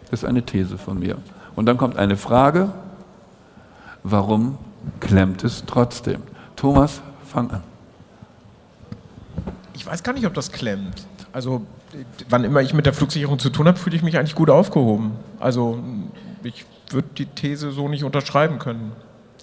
[0.09, 1.17] Das ist eine These von mir.
[1.55, 2.69] Und dann kommt eine Frage,
[4.03, 4.57] warum
[4.99, 6.21] klemmt es trotzdem?
[6.55, 7.70] Thomas, fang an
[9.75, 11.05] ich weiß gar nicht, ob das klemmt.
[11.33, 11.65] Also,
[12.29, 15.13] wann immer ich mit der Flugsicherung zu tun habe, fühle ich mich eigentlich gut aufgehoben.
[15.39, 15.79] Also,
[16.43, 18.91] ich würde die These so nicht unterschreiben können.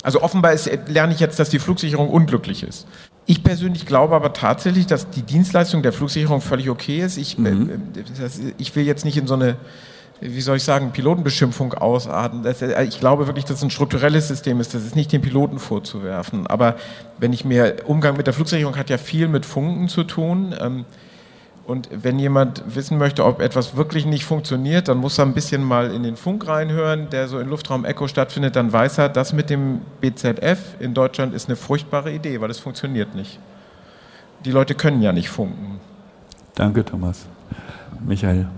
[0.02, 2.86] Also offenbar ist, lerne ich jetzt, dass die Flugsicherung unglücklich ist.
[3.26, 7.16] Ich persönlich glaube aber tatsächlich, dass die Dienstleistung der Flugsicherung völlig okay ist.
[7.18, 7.90] Ich, mhm.
[7.94, 9.56] Äh, das, ich will jetzt nicht in so eine
[10.20, 12.44] wie soll ich sagen, Pilotenbeschimpfung ausarten.
[12.44, 14.74] Äh, ich glaube wirklich, dass es ein strukturelles System ist.
[14.74, 16.46] Das ist nicht den Piloten vorzuwerfen.
[16.46, 16.76] Aber
[17.18, 20.54] wenn ich mir, Umgang mit der Flugsicherung hat ja viel mit Funken zu tun.
[20.60, 20.84] Ähm,
[21.66, 25.62] und wenn jemand wissen möchte, ob etwas wirklich nicht funktioniert, dann muss er ein bisschen
[25.62, 28.56] mal in den Funk reinhören, der so in Luftraum Echo stattfindet.
[28.56, 32.58] Dann weiß er, das mit dem BZF in Deutschland ist eine furchtbare Idee, weil es
[32.58, 33.38] funktioniert nicht.
[34.44, 35.78] Die Leute können ja nicht funken.
[36.54, 37.26] Danke, Thomas.
[38.00, 38.48] Michael.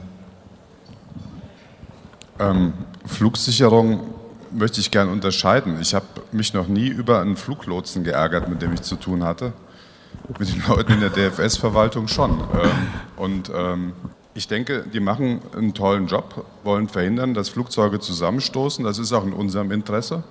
[2.40, 2.72] Ähm,
[3.07, 4.00] Flugsicherung
[4.50, 5.79] möchte ich gerne unterscheiden.
[5.81, 9.53] Ich habe mich noch nie über einen Fluglotsen geärgert, mit dem ich zu tun hatte.
[10.38, 12.31] Mit den Leuten in der DFS-Verwaltung schon.
[12.31, 12.70] Ähm,
[13.16, 13.92] und ähm,
[14.35, 18.85] ich denke, die machen einen tollen Job, wollen verhindern, dass Flugzeuge zusammenstoßen.
[18.85, 20.22] Das ist auch in unserem Interesse.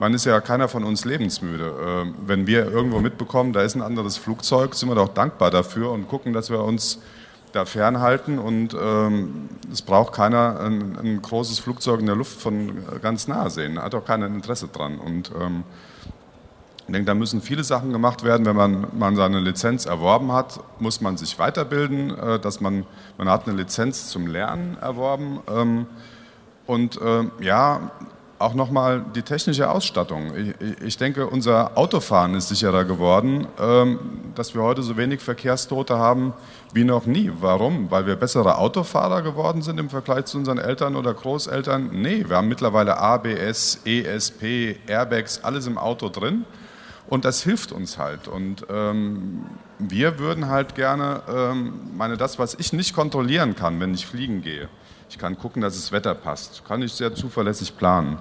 [0.00, 1.72] Man ist ja keiner von uns lebensmüde.
[1.84, 5.90] Ähm, wenn wir irgendwo mitbekommen, da ist ein anderes Flugzeug, sind wir doch dankbar dafür
[5.90, 7.00] und gucken, dass wir uns
[7.52, 12.72] da fernhalten und ähm, es braucht keiner ein, ein, großes Flugzeug in der Luft von
[13.02, 14.98] ganz nah sehen, hat auch keiner Interesse dran.
[14.98, 15.64] Und ähm,
[16.88, 18.46] ich denke, da müssen viele Sachen gemacht werden.
[18.46, 22.86] Wenn man, man seine Lizenz erworben hat, muss man sich weiterbilden, äh, dass man,
[23.18, 25.40] man hat eine Lizenz zum Lernen erworben.
[25.54, 25.86] Ähm,
[26.66, 27.90] und äh, ja,
[28.38, 30.32] auch nochmal die technische Ausstattung.
[30.36, 33.98] Ich, ich, denke, unser Autofahren ist sicherer geworden, ähm,
[34.34, 36.32] dass wir heute so wenig Verkehrstote haben
[36.74, 37.30] wie noch nie.
[37.40, 37.90] Warum?
[37.90, 41.90] Weil wir bessere Autofahrer geworden sind im Vergleich zu unseren Eltern oder Großeltern?
[41.92, 46.44] Nee, wir haben mittlerweile ABS, ESP, Airbags, alles im Auto drin.
[47.08, 48.28] Und das hilft uns halt.
[48.28, 49.46] Und ähm,
[49.78, 54.42] wir würden halt gerne, ähm, meine, das, was ich nicht kontrollieren kann, wenn ich fliegen
[54.42, 54.68] gehe,
[55.08, 58.18] ich kann gucken, dass das Wetter passt, kann ich sehr zuverlässig planen.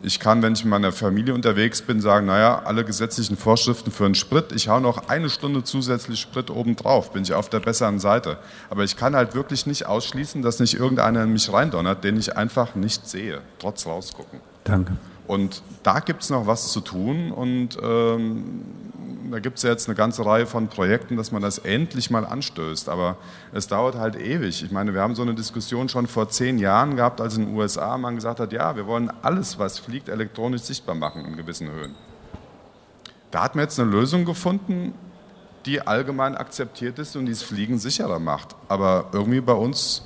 [0.00, 4.04] Ich kann, wenn ich mit meiner Familie unterwegs bin, sagen, naja, alle gesetzlichen Vorschriften für
[4.04, 7.98] einen Sprit, ich hau noch eine Stunde zusätzlich Sprit obendrauf, bin ich auf der besseren
[7.98, 8.38] Seite.
[8.70, 12.36] Aber ich kann halt wirklich nicht ausschließen, dass nicht irgendeiner in mich reindonnert, den ich
[12.36, 14.40] einfach nicht sehe, trotz rausgucken.
[14.64, 14.96] Danke.
[15.26, 18.64] Und da gibt es noch was zu tun und ähm,
[19.30, 22.88] da gibt es jetzt eine ganze Reihe von Projekten, dass man das endlich mal anstößt.
[22.88, 23.16] Aber
[23.52, 24.62] es dauert halt ewig.
[24.62, 27.56] Ich meine, wir haben so eine Diskussion schon vor zehn Jahren gehabt, als in den
[27.56, 31.70] USA man gesagt hat, ja, wir wollen alles, was fliegt, elektronisch sichtbar machen in gewissen
[31.70, 31.94] Höhen.
[33.30, 34.94] Da hat man jetzt eine Lösung gefunden,
[35.66, 38.56] die allgemein akzeptiert ist und die das Fliegen sicherer macht.
[38.68, 40.02] Aber irgendwie bei uns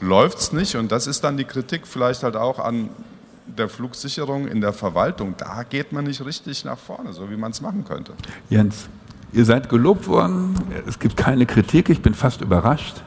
[0.00, 2.90] läuft es nicht und das ist dann die Kritik vielleicht halt auch an
[3.56, 7.50] der Flugsicherung in der Verwaltung, da geht man nicht richtig nach vorne, so wie man
[7.50, 8.12] es machen könnte.
[8.48, 8.88] Jens,
[9.32, 10.54] ihr seid gelobt worden,
[10.86, 13.02] es gibt keine Kritik, ich bin fast überrascht.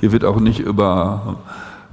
[0.00, 1.40] Hier wird auch nicht über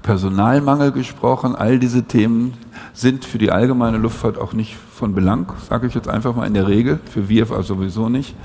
[0.03, 1.55] Personalmangel gesprochen.
[1.55, 2.53] All diese Themen
[2.93, 6.53] sind für die allgemeine Luftfahrt auch nicht von Belang, sage ich jetzt einfach mal in
[6.53, 8.35] der Regel, für WFA sowieso nicht.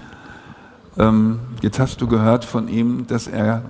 [0.99, 3.63] Ähm, jetzt hast du gehört von ihm, dass er,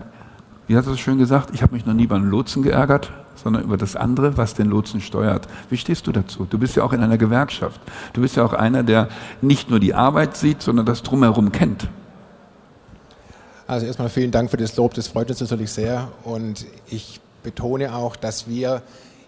[0.66, 3.64] wie hat er es schön gesagt, ich habe mich noch nie beim Lotsen geärgert, sondern
[3.64, 5.48] über das andere, was den Lotsen steuert.
[5.70, 6.46] Wie stehst du dazu?
[6.48, 7.80] Du bist ja auch in einer Gewerkschaft.
[8.12, 9.08] Du bist ja auch einer, der
[9.40, 11.88] nicht nur die Arbeit sieht, sondern das drumherum kennt.
[13.66, 16.08] Also erstmal vielen Dank für das Lob, das freut uns natürlich sehr.
[16.24, 18.82] Und ich betone auch, dass wir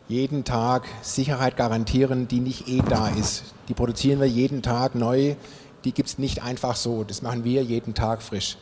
[0.09, 3.55] jeden Tag Sicherheit garantieren, die nicht eh da ist.
[3.69, 5.35] Die produzieren wir jeden Tag neu.
[5.85, 7.05] Die gibt es nicht einfach so.
[7.05, 8.59] Das machen wir jeden Tag frisch.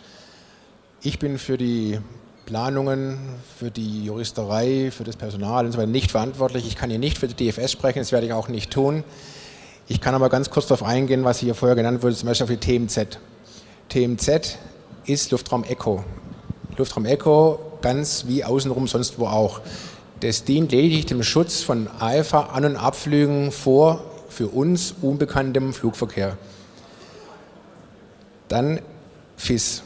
[1.03, 1.99] Ich bin für die
[2.47, 3.19] Planungen,
[3.59, 6.67] für die Juristerei, für das Personal und so weiter nicht verantwortlich.
[6.67, 9.05] Ich kann hier nicht für die DFS sprechen, das werde ich auch nicht tun.
[9.89, 12.51] Ich kann aber ganz kurz darauf eingehen, was hier vorher genannt wurde, zum Beispiel auf
[12.51, 13.19] die TMZ.
[13.89, 14.59] TMZ
[15.07, 16.05] ist Luftraum Echo.
[16.77, 19.61] Luftraum Echo ganz wie außenrum sonst wo auch.
[20.21, 26.39] Das dient lediglich dem Schutz von AFA-An- und Abflügen vor für uns unbekanntem Flugverkehr.
[28.49, 28.81] Dann
[29.37, 29.83] FIS.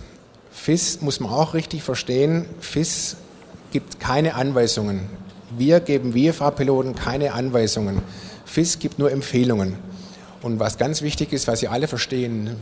[0.66, 2.44] FIS muss man auch richtig verstehen.
[2.58, 3.18] FIS
[3.70, 5.08] gibt keine Anweisungen.
[5.56, 8.02] Wir geben WFA-Piloten keine Anweisungen.
[8.46, 9.76] FIS gibt nur Empfehlungen.
[10.42, 12.56] Und was ganz wichtig ist, was Sie alle verstehen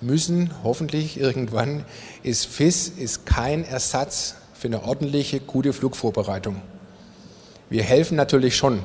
[0.00, 1.84] müssen, hoffentlich irgendwann,
[2.24, 6.60] ist, FIS ist kein Ersatz für eine ordentliche, gute Flugvorbereitung.
[7.70, 8.80] Wir helfen natürlich schon,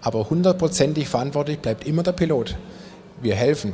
[0.00, 2.54] aber hundertprozentig verantwortlich bleibt immer der Pilot.
[3.20, 3.72] Wir helfen.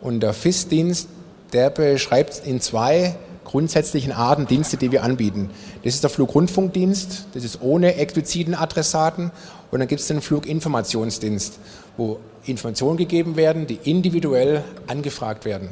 [0.00, 1.10] Und der FIS-Dienst,
[1.52, 5.50] der beschreibt in zwei grundsätzlichen Arten Dienste, die wir anbieten.
[5.84, 9.30] Das ist der Flugrundfunkdienst, das ist ohne expliziten Adressaten
[9.70, 11.58] und dann gibt es den Fluginformationsdienst,
[11.96, 15.70] wo Informationen gegeben werden, die individuell angefragt werden.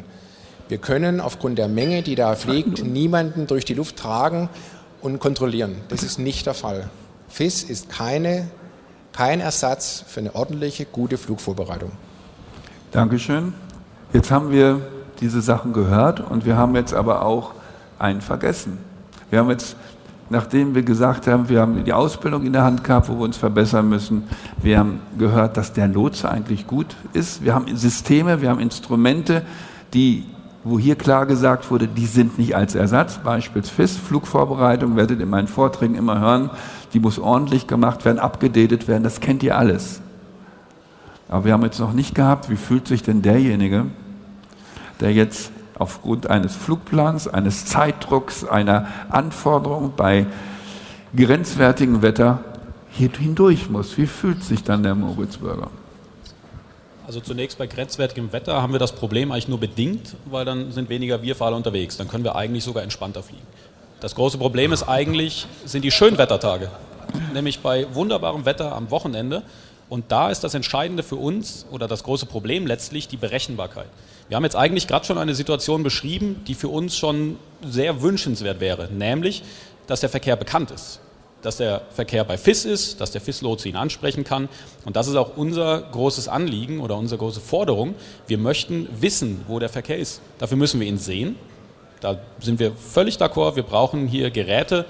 [0.69, 4.49] Wir können aufgrund der Menge, die da fliegt, niemanden durch die Luft tragen
[5.03, 5.77] und kontrollieren.
[5.89, 6.89] Das ist nicht der Fall.
[7.29, 8.49] FIS ist keine,
[9.13, 11.91] kein Ersatz für eine ordentliche, gute Flugvorbereitung.
[12.93, 13.53] Dankeschön.
[14.13, 14.81] Jetzt haben wir
[15.21, 17.53] diese Sachen gehört und wir haben jetzt aber auch
[17.99, 18.79] einen vergessen.
[19.31, 19.77] Wir haben jetzt
[20.31, 23.37] nachdem wir gesagt haben, wir haben die Ausbildung in der Hand gehabt, wo wir uns
[23.37, 24.25] verbessern müssen.
[24.61, 27.45] Wir haben gehört, dass der Lotse eigentlich gut ist.
[27.45, 29.43] Wir haben Systeme, wir haben Instrumente,
[29.93, 30.25] die,
[30.65, 33.19] wo hier klar gesagt wurde, die sind nicht als Ersatz.
[33.23, 36.51] Beispielsweise FIS, Flugvorbereitung, werdet ihr in meinen Vorträgen immer hören,
[36.93, 40.01] die muss ordentlich gemacht werden, abgedatet werden, das kennt ihr alles.
[41.29, 43.87] Aber wir haben jetzt noch nicht gehabt, wie fühlt sich denn derjenige,
[45.01, 50.27] der jetzt aufgrund eines Flugplans, eines Zeitdrucks, einer Anforderung bei
[51.17, 52.41] grenzwertigem Wetter
[52.91, 53.97] hier hindurch muss.
[53.99, 55.71] Wie fühlt sich dann der Moritzbürger?
[57.07, 60.89] Also zunächst bei grenzwertigem Wetter haben wir das Problem eigentlich nur bedingt, weil dann sind
[60.89, 61.97] weniger Wirfahrer unterwegs.
[61.97, 63.47] Dann können wir eigentlich sogar entspannter fliegen.
[64.01, 66.71] Das große Problem ist eigentlich, sind die Schönwettertage.
[67.33, 69.43] Nämlich bei wunderbarem Wetter am Wochenende.
[69.89, 73.87] Und da ist das Entscheidende für uns oder das große Problem letztlich die Berechenbarkeit.
[74.29, 78.61] Wir haben jetzt eigentlich gerade schon eine Situation beschrieben, die für uns schon sehr wünschenswert
[78.61, 79.43] wäre, nämlich,
[79.87, 81.01] dass der Verkehr bekannt ist,
[81.43, 84.49] dass der Verkehr bei FIS ist, dass der FIS-Lotse ihn ansprechen kann.
[84.87, 87.95] Und das ist auch unser großes Anliegen oder unsere große Forderung.
[88.27, 90.23] Wir möchten wissen, wo der Verkehr ist.
[90.39, 91.37] Dafür müssen wir ihn sehen.
[92.01, 93.57] Da sind wir völlig d'accord.
[93.57, 94.87] Wir brauchen hier Geräte,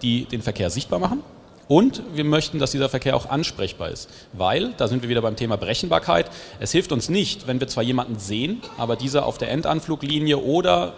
[0.00, 1.22] die den Verkehr sichtbar machen.
[1.70, 5.36] Und wir möchten, dass dieser Verkehr auch ansprechbar ist, weil, da sind wir wieder beim
[5.36, 6.28] Thema Berechenbarkeit,
[6.58, 10.94] es hilft uns nicht, wenn wir zwar jemanden sehen, aber dieser auf der Endanfluglinie oder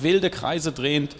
[0.00, 1.16] wilde Kreise drehend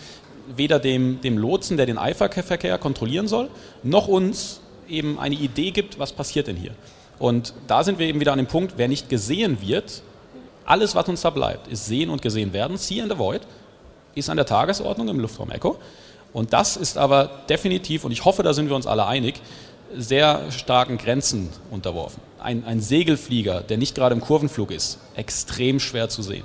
[0.57, 3.51] weder dem, dem Lotsen, der den Eiferverkehr kontrollieren soll,
[3.83, 6.71] noch uns eben eine Idee gibt, was passiert denn hier.
[7.19, 10.01] Und da sind wir eben wieder an dem Punkt, wer nicht gesehen wird,
[10.65, 12.77] alles, was uns da bleibt, ist sehen und gesehen werden.
[12.77, 13.41] See and avoid
[14.15, 15.77] ist an der Tagesordnung im Luftraum Echo.
[16.33, 19.35] Und das ist aber definitiv, und ich hoffe, da sind wir uns alle einig,
[19.95, 22.23] sehr starken Grenzen unterworfen.
[22.41, 26.45] Ein, ein Segelflieger, der nicht gerade im Kurvenflug ist, extrem schwer zu sehen.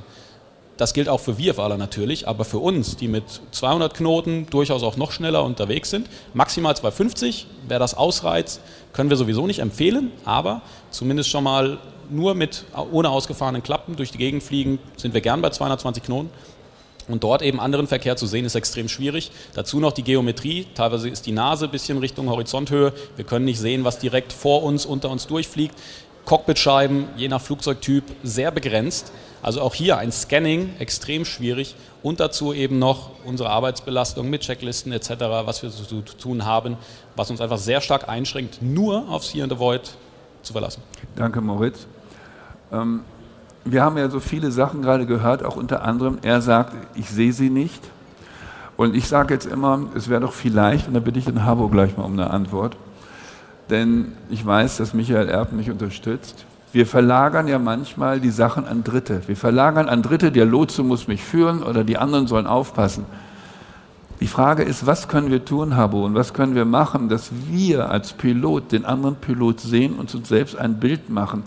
[0.76, 4.96] Das gilt auch für VFAler natürlich, aber für uns, die mit 200 Knoten durchaus auch
[4.96, 8.62] noch schneller unterwegs sind, maximal 250, wer das ausreizt,
[8.94, 14.12] können wir sowieso nicht empfehlen, aber zumindest schon mal nur mit ohne ausgefahrenen Klappen durch
[14.12, 16.30] die Gegend fliegen, sind wir gern bei 220 Knoten.
[17.08, 19.32] Und dort eben anderen Verkehr zu sehen, ist extrem schwierig.
[19.54, 20.68] Dazu noch die Geometrie.
[20.76, 22.94] Teilweise ist die Nase ein bisschen Richtung Horizonthöhe.
[23.16, 25.76] Wir können nicht sehen, was direkt vor uns, unter uns durchfliegt.
[26.26, 29.14] Cockpitscheiben, je nach Flugzeugtyp, sehr begrenzt.
[29.42, 31.76] Also auch hier ein Scanning extrem schwierig.
[32.04, 35.12] Und dazu eben noch unsere Arbeitsbelastung mit Checklisten etc.,
[35.46, 36.76] was wir zu tun haben,
[37.16, 39.92] was uns einfach sehr stark einschränkt, nur auf See and Avoid
[40.44, 40.82] zu verlassen.
[41.16, 41.88] Danke, Moritz.
[42.72, 43.02] Ähm
[43.72, 47.34] wir haben ja so viele Sachen gerade gehört, auch unter anderem, er sagt, ich sehe
[47.34, 47.84] sie nicht.
[48.76, 51.68] Und ich sage jetzt immer, es wäre doch vielleicht, und da bitte ich den Habo
[51.68, 52.78] gleich mal um eine Antwort,
[53.70, 56.46] denn ich weiß, dass Michael Erb mich unterstützt.
[56.72, 59.22] Wir verlagern ja manchmal die Sachen an Dritte.
[59.28, 63.06] Wir verlagern an Dritte, der Lotse muss mich führen oder die anderen sollen aufpassen.
[64.20, 67.90] Die Frage ist, was können wir tun, Habo, und was können wir machen, dass wir
[67.90, 71.44] als Pilot den anderen Pilot sehen und uns selbst ein Bild machen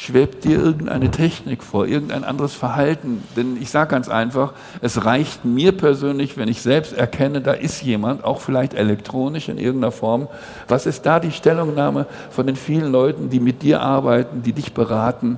[0.00, 3.22] schwebt dir irgendeine Technik vor, irgendein anderes Verhalten.
[3.36, 7.82] Denn ich sage ganz einfach, es reicht mir persönlich, wenn ich selbst erkenne, da ist
[7.82, 10.28] jemand, auch vielleicht elektronisch in irgendeiner Form.
[10.68, 14.72] Was ist da die Stellungnahme von den vielen Leuten, die mit dir arbeiten, die dich
[14.72, 15.36] beraten?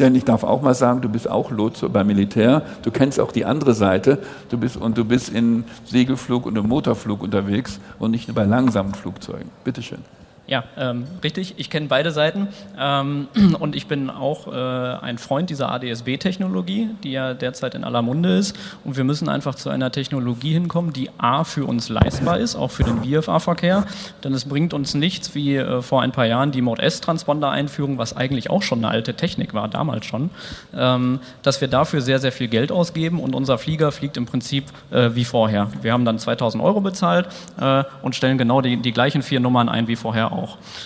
[0.00, 2.62] Denn ich darf auch mal sagen, du bist auch Lotse beim Militär.
[2.82, 4.18] Du kennst auch die andere Seite.
[4.48, 8.44] Du bist, und du bist in Segelflug und im Motorflug unterwegs und nicht nur bei
[8.44, 9.50] langsamen Flugzeugen.
[9.62, 10.00] Bitteschön.
[10.48, 11.54] Ja, ähm, richtig.
[11.58, 13.28] Ich kenne beide Seiten ähm,
[13.60, 18.34] und ich bin auch äh, ein Freund dieser ADS-B-Technologie, die ja derzeit in aller Munde
[18.34, 18.58] ist.
[18.82, 22.70] Und wir müssen einfach zu einer Technologie hinkommen, die A für uns leistbar ist, auch
[22.70, 23.84] für den VFA-Verkehr.
[24.24, 28.48] Denn es bringt uns nichts, wie äh, vor ein paar Jahren die Mode-S-Transponder-Einführung, was eigentlich
[28.48, 30.30] auch schon eine alte Technik war, damals schon,
[30.74, 34.64] ähm, dass wir dafür sehr, sehr viel Geld ausgeben und unser Flieger fliegt im Prinzip
[34.92, 35.68] äh, wie vorher.
[35.82, 37.28] Wir haben dann 2000 Euro bezahlt
[37.60, 40.37] äh, und stellen genau die, die gleichen vier Nummern ein wie vorher auch.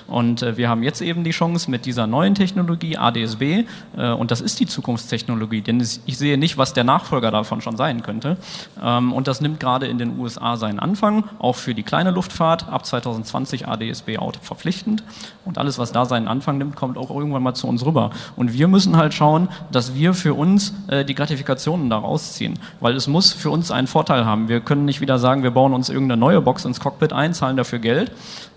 [0.06, 3.64] Und äh, wir haben jetzt eben die Chance mit dieser neuen Technologie, ADSB,
[3.96, 7.76] äh, und das ist die Zukunftstechnologie, denn ich sehe nicht, was der Nachfolger davon schon
[7.76, 8.36] sein könnte.
[8.82, 12.68] Ähm, und das nimmt gerade in den USA seinen Anfang, auch für die kleine Luftfahrt,
[12.68, 15.02] ab 2020 ADSB Auto verpflichtend.
[15.44, 18.10] Und alles, was da seinen Anfang nimmt, kommt auch irgendwann mal zu uns rüber.
[18.36, 22.94] Und wir müssen halt schauen, dass wir für uns äh, die Gratifikationen daraus ziehen, weil
[22.94, 24.48] es muss für uns einen Vorteil haben.
[24.48, 27.56] Wir können nicht wieder sagen, wir bauen uns irgendeine neue Box ins Cockpit ein, zahlen
[27.56, 28.12] dafür Geld,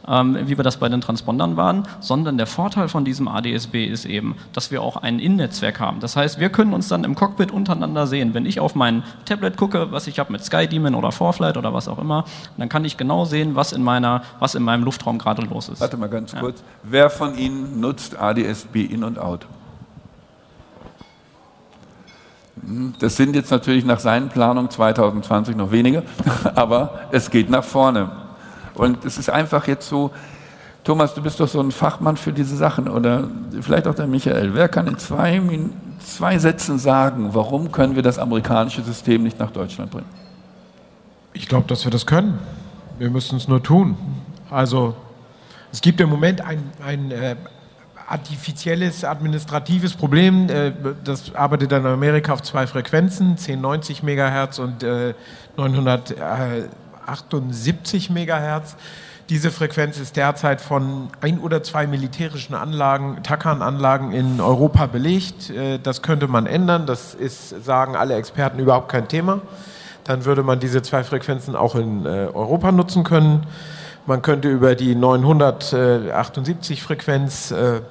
[0.07, 4.05] ähm, wie wir das bei den Transpondern waren, sondern der Vorteil von diesem ADSB ist
[4.05, 5.99] eben, dass wir auch ein In-Netzwerk haben.
[5.99, 8.33] Das heißt, wir können uns dann im Cockpit untereinander sehen.
[8.33, 11.87] Wenn ich auf mein Tablet gucke, was ich habe mit SkyDemon oder Forflight oder was
[11.87, 12.25] auch immer,
[12.57, 15.81] dann kann ich genau sehen, was in, meiner, was in meinem Luftraum gerade los ist.
[15.81, 16.39] Warte mal ganz ja.
[16.39, 16.63] kurz.
[16.83, 19.45] Wer von Ihnen nutzt ADSB in und out?
[22.99, 26.03] Das sind jetzt natürlich nach seinen Planungen 2020 noch wenige,
[26.55, 28.24] aber es geht nach vorne.
[28.75, 30.11] Und es ist einfach jetzt so,
[30.83, 33.27] Thomas, du bist doch so ein Fachmann für diese Sachen oder
[33.61, 34.53] vielleicht auch der Michael.
[34.53, 35.41] Wer kann in zwei,
[35.99, 40.09] zwei Sätzen sagen, warum können wir das amerikanische System nicht nach Deutschland bringen?
[41.33, 42.37] Ich glaube, dass wir das können.
[42.99, 43.97] Wir müssen es nur tun.
[44.51, 44.95] Also
[45.71, 47.35] es gibt im Moment ein, ein äh,
[48.07, 50.49] artifizielles administratives Problem.
[50.49, 50.71] Äh,
[51.03, 55.13] das arbeitet in Amerika auf zwei Frequenzen, 1090 MHz und äh,
[57.05, 58.75] 978 MHz.
[59.29, 65.49] Diese Frequenz ist derzeit von ein oder zwei militärischen Anlagen, Takan-Anlagen in Europa belegt.
[65.49, 66.85] Äh, das könnte man ändern.
[66.85, 69.41] Das ist, sagen alle Experten, überhaupt kein Thema.
[70.03, 73.47] Dann würde man diese zwei Frequenzen auch in äh, Europa nutzen können.
[74.05, 77.81] Man könnte über die 978 Frequenz äh,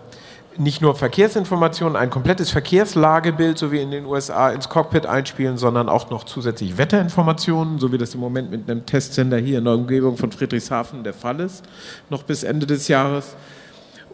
[0.58, 5.88] nicht nur Verkehrsinformationen, ein komplettes Verkehrslagebild, so wie in den USA, ins Cockpit einspielen, sondern
[5.88, 9.74] auch noch zusätzlich Wetterinformationen, so wie das im Moment mit einem Testsender hier in der
[9.74, 11.64] Umgebung von Friedrichshafen der Fall ist,
[12.10, 13.36] noch bis Ende des Jahres.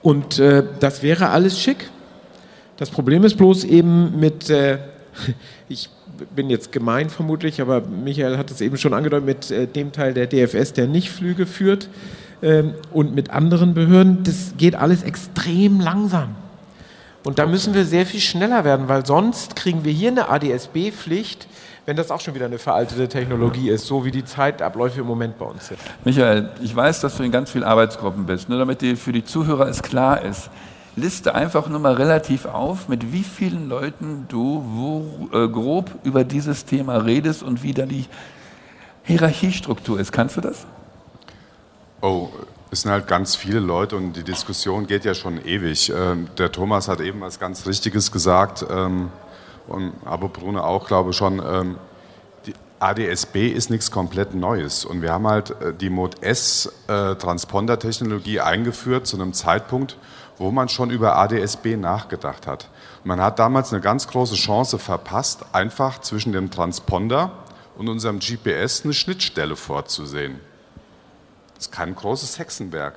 [0.03, 1.91] Und äh, das wäre alles schick.
[2.77, 4.79] Das Problem ist bloß eben mit, äh,
[5.69, 5.91] ich
[6.35, 10.15] bin jetzt gemein vermutlich, aber Michael hat es eben schon angedeutet, mit äh, dem Teil
[10.15, 11.89] der DFS, der nicht Flüge führt
[12.43, 16.35] ähm, und mit anderen Behörden, das geht alles extrem langsam.
[17.23, 21.47] Und da müssen wir sehr viel schneller werden, weil sonst kriegen wir hier eine ADSB-Pflicht,
[21.85, 25.39] wenn das auch schon wieder eine veraltete Technologie ist, so wie die Zeitabläufe im Moment
[25.39, 25.81] bei uns sind.
[26.05, 29.25] Michael, ich weiß, dass du in ganz vielen Arbeitsgruppen bist, nur damit die, für die
[29.25, 30.51] Zuhörer es klar ist.
[30.97, 36.25] Liste einfach nur mal relativ auf, mit wie vielen Leuten du wo, äh, grob über
[36.25, 38.07] dieses Thema redest und wie da die
[39.05, 40.13] Hierarchiestruktur ist.
[40.13, 40.67] Kannst du das?
[42.03, 42.31] Oh,
[42.71, 45.93] es sind halt ganz viele Leute und die Diskussion geht ja schon ewig.
[45.95, 49.11] Ähm, der Thomas hat eben was ganz Richtiges gesagt, ähm,
[49.67, 51.43] und aber Brune auch, glaube ich schon.
[51.45, 51.77] Ähm,
[52.47, 57.17] die ADSB ist nichts komplett Neues und wir haben halt äh, die Mod S äh,
[57.17, 59.99] Transponder-Technologie eingeführt zu einem Zeitpunkt,
[60.39, 62.71] wo man schon über ADSB nachgedacht hat.
[63.05, 67.33] Man hat damals eine ganz große Chance verpasst, einfach zwischen dem Transponder
[67.77, 70.41] und unserem GPS eine Schnittstelle vorzusehen.
[71.61, 72.95] Das ist kein großes Hexenwerk.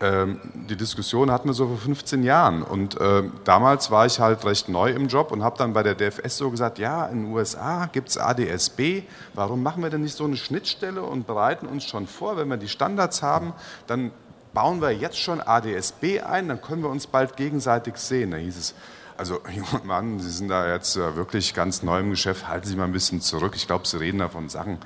[0.00, 2.64] Ähm, die Diskussion hatten wir so vor 15 Jahren.
[2.64, 5.94] Und äh, damals war ich halt recht neu im Job und habe dann bei der
[5.94, 10.16] DFS so gesagt, ja, in den USA gibt es ADSB, warum machen wir denn nicht
[10.16, 13.52] so eine Schnittstelle und bereiten uns schon vor, wenn wir die Standards haben,
[13.86, 14.10] dann
[14.52, 18.32] bauen wir jetzt schon ADSB ein, dann können wir uns bald gegenseitig sehen.
[18.32, 18.74] Da hieß es,
[19.16, 22.74] also junger Mann, Sie sind da jetzt äh, wirklich ganz neu im Geschäft, halten Sie
[22.74, 23.52] mal ein bisschen zurück.
[23.54, 24.78] Ich glaube, Sie reden da von Sachen,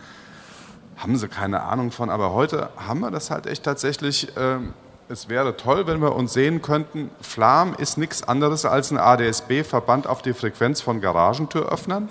[1.01, 2.11] haben sie keine Ahnung von.
[2.11, 4.37] Aber heute haben wir das halt echt tatsächlich.
[4.37, 4.59] Äh,
[5.09, 10.07] es wäre toll, wenn wir uns sehen könnten, Flam ist nichts anderes als ein ADSB-Verband
[10.07, 12.09] auf die Frequenz von Garagentüröffnern,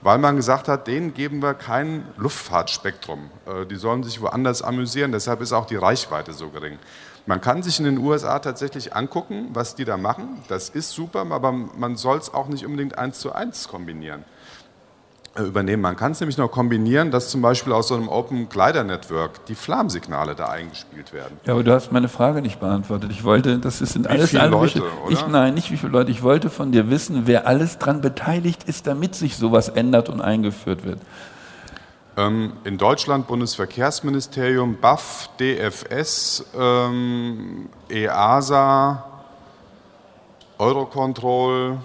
[0.00, 3.30] weil man gesagt hat, denen geben wir kein Luftfahrtspektrum.
[3.44, 6.78] Äh, die sollen sich woanders amüsieren, deshalb ist auch die Reichweite so gering.
[7.26, 10.42] Man kann sich in den USA tatsächlich angucken, was die da machen.
[10.48, 14.24] Das ist super, aber man soll es auch nicht unbedingt eins zu eins kombinieren.
[15.34, 15.80] Äh, übernehmen.
[15.80, 19.46] Man kann es nämlich noch kombinieren, dass zum Beispiel aus so einem Open Glider Network
[19.46, 21.38] die Flamsignale da eingespielt werden.
[21.46, 23.10] Ja, aber du hast meine Frage nicht beantwortet.
[23.10, 26.10] Ich wollte, das sind alles viele Leute, ich, Nein, nicht wie viele Leute.
[26.10, 30.20] Ich wollte von dir wissen, wer alles daran beteiligt ist, damit sich sowas ändert und
[30.20, 30.98] eingeführt wird.
[32.18, 39.02] Ähm, in Deutschland Bundesverkehrsministerium, BAF, DFS, ähm, EASA,
[40.58, 41.78] Eurocontrol,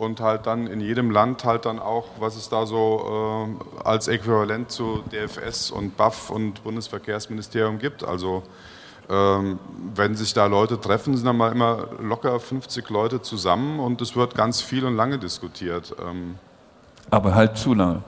[0.00, 3.50] und halt dann in jedem Land halt dann auch, was es da so
[3.84, 8.02] äh, als Äquivalent zu DFS und BAF und Bundesverkehrsministerium gibt.
[8.02, 8.42] Also
[9.10, 9.58] ähm,
[9.94, 14.16] wenn sich da Leute treffen, sind dann mal immer locker 50 Leute zusammen und es
[14.16, 15.94] wird ganz viel und lange diskutiert.
[16.02, 16.36] Ähm,
[17.10, 18.02] Aber halt zu lange.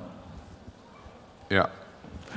[1.51, 1.69] Ja.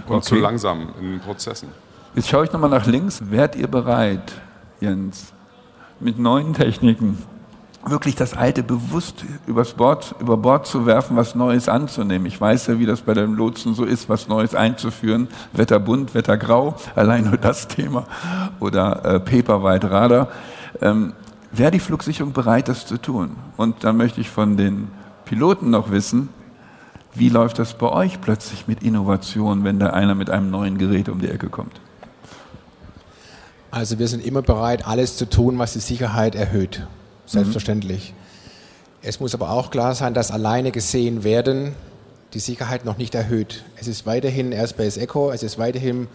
[0.05, 0.25] Und okay.
[0.25, 1.69] zu langsam in den Prozessen.
[2.13, 3.21] Jetzt schaue ich nochmal nach links.
[3.31, 4.33] Wärt ihr bereit,
[4.81, 5.31] Jens,
[6.01, 7.23] mit neuen Techniken
[7.89, 12.25] wirklich das Alte bewusst übers Bord, über Bord zu werfen, was Neues anzunehmen.
[12.25, 15.27] Ich weiß ja, wie das bei dem Lotsen so ist, was Neues einzuführen.
[15.53, 18.05] Wetterbunt, Wettergrau, allein nur das Thema.
[18.59, 20.29] Oder äh, Paperwhite Radar.
[20.81, 21.13] Ähm,
[21.51, 23.37] Wäre die Flugsicherung bereit, das zu tun?
[23.55, 24.89] Und dann möchte ich von den
[25.23, 26.27] Piloten noch wissen,
[27.13, 31.07] wie läuft das bei euch plötzlich mit Innovation, wenn da einer mit einem neuen Gerät
[31.07, 31.79] um die Ecke kommt?
[33.71, 36.85] Also wir sind immer bereit, alles zu tun, was die Sicherheit erhöht
[37.25, 38.11] selbstverständlich.
[38.11, 38.25] Mhm.
[39.01, 41.75] Es muss aber auch klar sein, dass alleine gesehen werden
[42.33, 43.63] die Sicherheit noch nicht erhöht.
[43.77, 46.07] Es ist weiterhin Airspace Echo, es ist weiterhin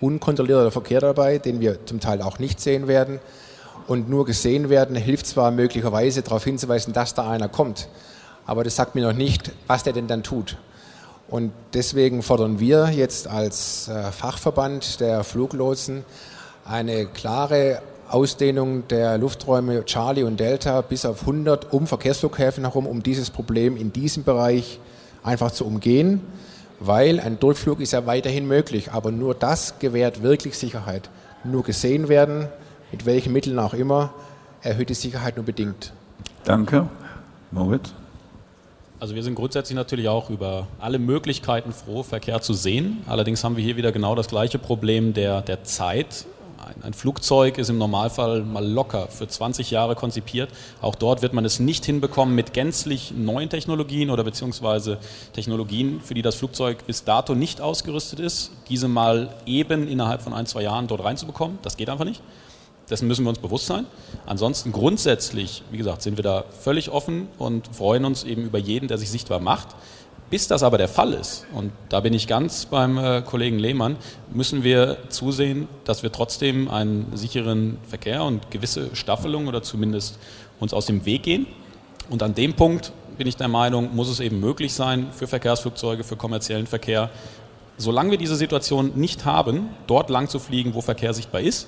[0.00, 3.20] unkontrollierter Verkehr dabei, den wir zum Teil auch nicht sehen werden.
[3.86, 7.88] Und nur gesehen werden hilft zwar möglicherweise darauf hinzuweisen, dass da einer kommt.
[8.46, 10.56] aber das sagt mir noch nicht, was der denn dann tut.
[11.28, 16.04] Und deswegen fordern wir jetzt als äh, Fachverband der Fluglotsen
[16.64, 17.82] eine klare
[18.12, 23.76] Ausdehnung der Lufträume Charlie und Delta bis auf 100 um Verkehrsflughäfen herum, um dieses Problem
[23.76, 24.80] in diesem Bereich
[25.22, 26.20] einfach zu umgehen,
[26.80, 31.08] weil ein Durchflug ist ja weiterhin möglich, aber nur das gewährt wirklich Sicherheit.
[31.44, 32.48] Nur gesehen werden,
[32.90, 34.12] mit welchen Mitteln auch immer,
[34.62, 35.92] erhöht die Sicherheit nur bedingt.
[36.44, 36.88] Danke.
[37.50, 37.92] Moritz?
[38.98, 43.02] Also wir sind grundsätzlich natürlich auch über alle Möglichkeiten froh, Verkehr zu sehen.
[43.06, 46.26] Allerdings haben wir hier wieder genau das gleiche Problem der, der Zeit.
[46.66, 50.50] Ein, ein, Flugzeug ist im Normalfall mal locker für 20 Jahre konzipiert.
[50.82, 54.98] Auch dort wird man es nicht hinbekommen, mit gänzlich neuen Technologien oder beziehungsweise
[55.32, 60.34] Technologien, für die das Flugzeug bis dato nicht ausgerüstet ist, diese mal eben innerhalb von
[60.34, 61.58] ein, zwei Jahren dort reinzubekommen.
[61.62, 62.20] Das geht einfach nicht.
[62.90, 63.86] Dessen müssen wir uns bewusst sein.
[64.26, 68.88] Ansonsten grundsätzlich, wie gesagt, sind wir da völlig offen und freuen uns eben über jeden,
[68.88, 69.68] der sich sichtbar macht.
[70.30, 73.96] Bis das aber der Fall ist, und da bin ich ganz beim äh, Kollegen Lehmann,
[74.32, 80.20] müssen wir zusehen, dass wir trotzdem einen sicheren Verkehr und gewisse Staffelung oder zumindest
[80.60, 81.46] uns aus dem Weg gehen.
[82.10, 86.04] Und an dem Punkt bin ich der Meinung, muss es eben möglich sein, für Verkehrsflugzeuge,
[86.04, 87.10] für kommerziellen Verkehr,
[87.76, 91.66] solange wir diese Situation nicht haben, dort lang zu fliegen, wo Verkehr sichtbar ist,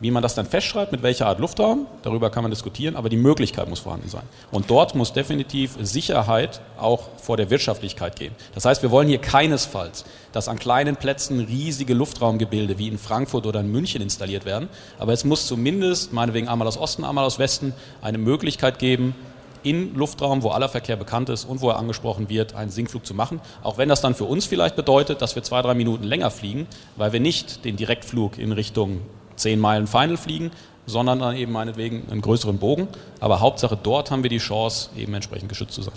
[0.00, 3.16] wie man das dann festschreibt, mit welcher Art Luftraum, darüber kann man diskutieren, aber die
[3.16, 4.22] Möglichkeit muss vorhanden sein.
[4.50, 8.34] Und dort muss definitiv Sicherheit auch vor der Wirtschaftlichkeit gehen.
[8.54, 13.46] Das heißt, wir wollen hier keinesfalls, dass an kleinen Plätzen riesige Luftraumgebilde wie in Frankfurt
[13.46, 17.38] oder in München installiert werden, aber es muss zumindest, meinetwegen einmal aus Osten, einmal aus
[17.38, 19.14] Westen, eine Möglichkeit geben,
[19.62, 23.14] in Luftraum, wo aller Verkehr bekannt ist und wo er angesprochen wird, einen Sinkflug zu
[23.14, 23.40] machen.
[23.62, 26.66] Auch wenn das dann für uns vielleicht bedeutet, dass wir zwei, drei Minuten länger fliegen,
[26.96, 29.02] weil wir nicht den Direktflug in Richtung
[29.40, 30.50] 10 Meilen Final fliegen,
[30.86, 32.88] sondern dann eben meinetwegen einen größeren Bogen.
[33.20, 35.94] Aber Hauptsache dort haben wir die Chance, eben entsprechend geschützt zu sein.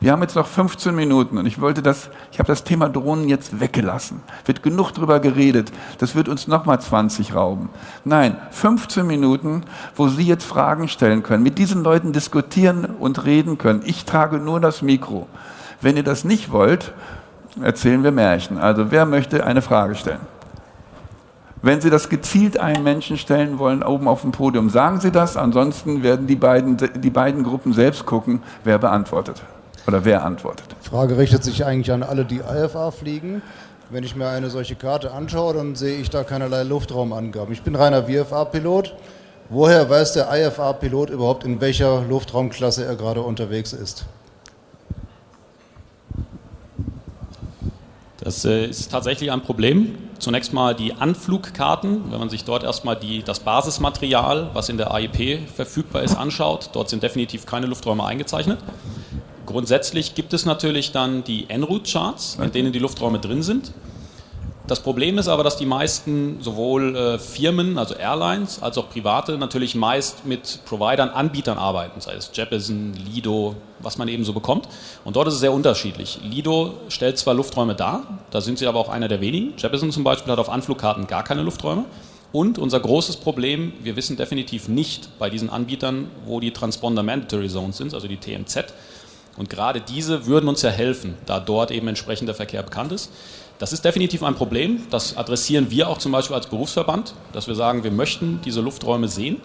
[0.00, 3.28] Wir haben jetzt noch 15 Minuten und ich wollte das, ich habe das Thema Drohnen
[3.28, 4.22] jetzt weggelassen.
[4.46, 5.70] Wird genug drüber geredet.
[5.98, 7.68] Das wird uns nochmal 20 rauben.
[8.04, 9.64] Nein, 15 Minuten,
[9.96, 13.82] wo Sie jetzt Fragen stellen können, mit diesen Leuten diskutieren und reden können.
[13.84, 15.26] Ich trage nur das Mikro.
[15.82, 16.92] Wenn ihr das nicht wollt,
[17.62, 18.58] erzählen wir Märchen.
[18.58, 20.20] Also wer möchte eine Frage stellen?
[21.62, 25.36] Wenn Sie das gezielt einem Menschen stellen wollen, oben auf dem Podium, sagen Sie das.
[25.36, 29.42] Ansonsten werden die beiden, die beiden Gruppen selbst gucken, wer beantwortet
[29.86, 30.64] oder wer antwortet.
[30.82, 33.42] Die Frage richtet sich eigentlich an alle, die IFA fliegen.
[33.90, 37.52] Wenn ich mir eine solche Karte anschaue, dann sehe ich da keinerlei Luftraumangaben.
[37.52, 38.94] Ich bin reiner VFA-Pilot.
[39.50, 44.06] Woher weiß der IFA-Pilot überhaupt, in welcher Luftraumklasse er gerade unterwegs ist?
[48.22, 49.96] Das äh, ist tatsächlich ein Problem.
[50.18, 54.92] Zunächst mal die Anflugkarten, wenn man sich dort erstmal die, das Basismaterial, was in der
[54.92, 56.70] AIP verfügbar ist, anschaut.
[56.74, 58.58] Dort sind definitiv keine Lufträume eingezeichnet.
[59.46, 63.72] Grundsätzlich gibt es natürlich dann die En-Route-Charts, in denen die Lufträume drin sind.
[64.66, 69.36] Das Problem ist aber, dass die meisten sowohl äh, Firmen, also Airlines, als auch Private
[69.38, 74.68] natürlich meist mit Providern, Anbietern arbeiten, sei es Jeppesen, Lido, was man eben so bekommt.
[75.04, 76.20] Und dort ist es sehr unterschiedlich.
[76.22, 79.54] Lido stellt zwar Lufträume dar, da sind sie aber auch einer der wenigen.
[79.56, 81.84] Jeppesen zum Beispiel hat auf Anflugkarten gar keine Lufträume.
[82.32, 87.48] Und unser großes Problem, wir wissen definitiv nicht bei diesen Anbietern, wo die Transponder Mandatory
[87.48, 88.66] Zones sind, also die TMZ.
[89.36, 93.10] Und gerade diese würden uns ja helfen, da dort eben entsprechender Verkehr bekannt ist.
[93.60, 94.80] Das ist definitiv ein Problem.
[94.88, 99.06] Das adressieren wir auch zum Beispiel als Berufsverband, dass wir sagen, wir möchten diese Lufträume
[99.06, 99.36] sehen.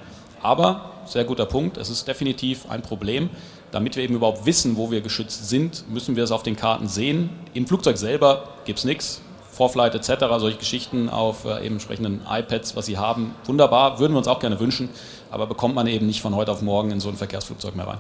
[0.41, 3.29] Aber, sehr guter Punkt, es ist definitiv ein Problem.
[3.71, 6.87] Damit wir eben überhaupt wissen, wo wir geschützt sind, müssen wir es auf den Karten
[6.87, 7.29] sehen.
[7.53, 9.21] Im Flugzeug selber gibt es nichts.
[9.51, 14.27] Vorflight etc., solche Geschichten auf äh, entsprechenden iPads, was sie haben, wunderbar, würden wir uns
[14.27, 14.89] auch gerne wünschen,
[15.31, 17.97] aber bekommt man eben nicht von heute auf morgen in so ein Verkehrsflugzeug mehr rein.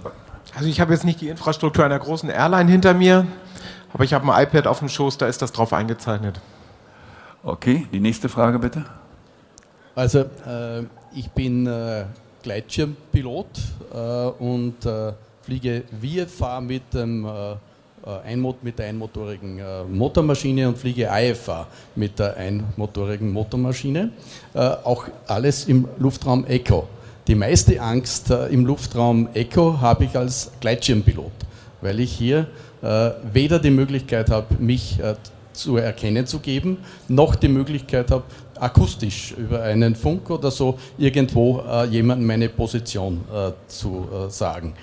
[0.53, 3.25] Also ich habe jetzt nicht die Infrastruktur einer großen Airline hinter mir.
[3.93, 6.39] Aber ich habe ein iPad auf dem Schoß, da ist das drauf eingezeichnet.
[7.43, 8.85] Okay, die nächste Frage bitte.
[9.95, 10.83] Also äh,
[11.15, 12.05] ich bin äh,
[12.45, 13.47] Gleitschirmpilot
[13.93, 17.57] äh, und äh, fliege VFA mit, dem, äh, äh,
[18.25, 19.61] Einmot mit der einmotorigen
[19.91, 24.11] Motormaschine und fliege IFA mit der einmotorigen Motormaschine.
[24.53, 26.87] auch alles im Luftraum Echo.
[27.27, 31.31] Die meiste Angst im Luftraum Echo habe ich als Gleitschirmpilot,
[31.81, 32.47] weil ich hier
[33.33, 35.15] weder die Möglichkeit habe, mich äh,
[35.55, 36.77] zu erkennen zu geben,
[37.07, 38.23] noch die Möglichkeit habe,
[38.59, 44.73] akustisch über einen Funk oder so irgendwo äh, jemandem meine Position äh, zu äh, sagen.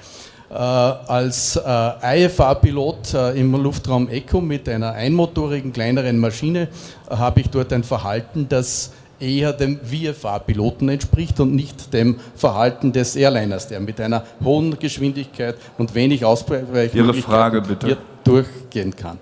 [0.50, 6.68] Äh, als IFA-Pilot im Luftraum Echo mit einer einmotorigen kleineren Maschine
[7.08, 8.92] habe ich dort ein Verhalten, das
[9.22, 15.56] eher dem VFA-Piloten entspricht und nicht dem Verhalten des Airliners, der mit einer hohen Geschwindigkeit
[15.78, 19.18] und wenig Ausweichmöglichkeiten durchgehen kann.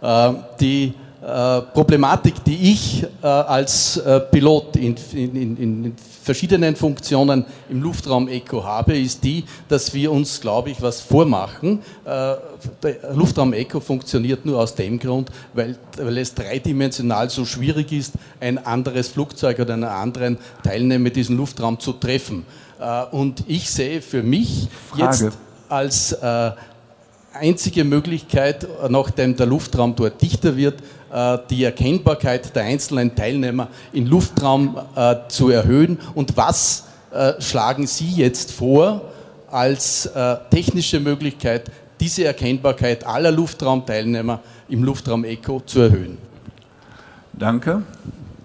[0.00, 0.94] Äh, die
[1.72, 8.64] Problematik, die ich äh, als äh, Pilot in, in, in, verschiedenen Funktionen im Luftraum Eco
[8.64, 11.80] habe, ist die, dass wir uns, glaube ich, was vormachen.
[12.04, 12.34] Äh,
[12.82, 18.14] der Luftraum Eco funktioniert nur aus dem Grund, weil, weil es dreidimensional so schwierig ist,
[18.40, 22.44] ein anderes Flugzeug oder einen anderen Teilnehmer in diesem Luftraum zu treffen.
[22.80, 25.24] Äh, und ich sehe für mich Frage.
[25.24, 26.50] jetzt als äh,
[27.32, 30.84] einzige Möglichkeit, nachdem der Luftraum dort dichter wird, äh,
[31.50, 35.98] die Erkennbarkeit der einzelnen Teilnehmer im Luftraum äh, zu erhöhen.
[36.14, 39.02] Und was äh, schlagen Sie jetzt vor
[39.50, 40.08] als
[40.50, 44.40] technische Möglichkeit, diese Erkennbarkeit aller Luftraumteilnehmer
[44.70, 46.16] im Luftraum Eco zu erhöhen?
[47.34, 47.82] Danke.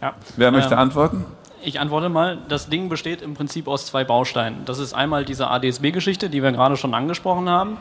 [0.02, 0.14] Ja.
[0.36, 1.26] Wer möchte ähm, antworten?
[1.64, 4.64] Ich antworte mal, das Ding besteht im Prinzip aus zwei Bausteinen.
[4.66, 7.78] Das ist einmal diese ADSB-Geschichte, die wir gerade schon angesprochen haben.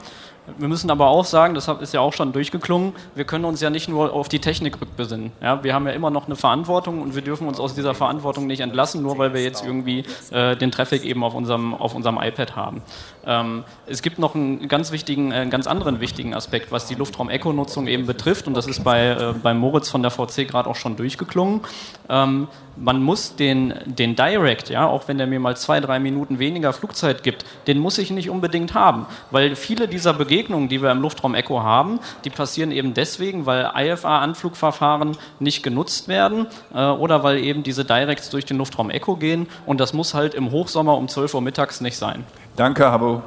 [0.59, 3.71] Wir müssen aber auch sagen, das ist ja auch schon durchgeklungen, wir können uns ja
[3.71, 5.33] nicht nur auf die Technik rückbesinnen.
[5.43, 8.47] Ja, wir haben ja immer noch eine Verantwortung und wir dürfen uns aus dieser Verantwortung
[8.47, 12.19] nicht entlassen, nur weil wir jetzt irgendwie äh, den Traffic eben auf unserem, auf unserem
[12.21, 12.83] iPad haben.
[13.27, 16.95] Ähm, es gibt noch einen ganz wichtigen, äh, einen ganz anderen wichtigen Aspekt, was die
[16.95, 20.77] Luftraum-Eco-Nutzung eben betrifft und das ist bei, äh, bei Moritz von der VC gerade auch
[20.77, 21.61] schon durchgeklungen.
[22.09, 26.39] Ähm, man muss den, den Direct, ja, auch wenn der mir mal zwei, drei Minuten
[26.39, 30.91] weniger Flugzeit gibt, den muss ich nicht unbedingt haben, weil viele dieser Begegnungen, die wir
[30.91, 37.25] im Luftraum Echo haben, die passieren eben deswegen, weil IFA-Anflugverfahren nicht genutzt werden äh, oder
[37.25, 40.97] weil eben diese Directs durch den Luftraum Echo gehen und das muss halt im Hochsommer
[40.97, 42.25] um 12 Uhr mittags nicht sein.
[42.57, 43.21] Danke, Habo.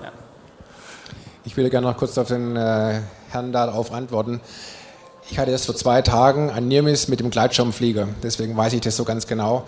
[1.46, 4.42] Ich würde gerne noch kurz auf den äh, Herrn darauf antworten.
[5.30, 8.98] Ich hatte das vor zwei Tagen ein Nirmis mit dem Gleitschirmflieger, deswegen weiß ich das
[8.98, 9.66] so ganz genau.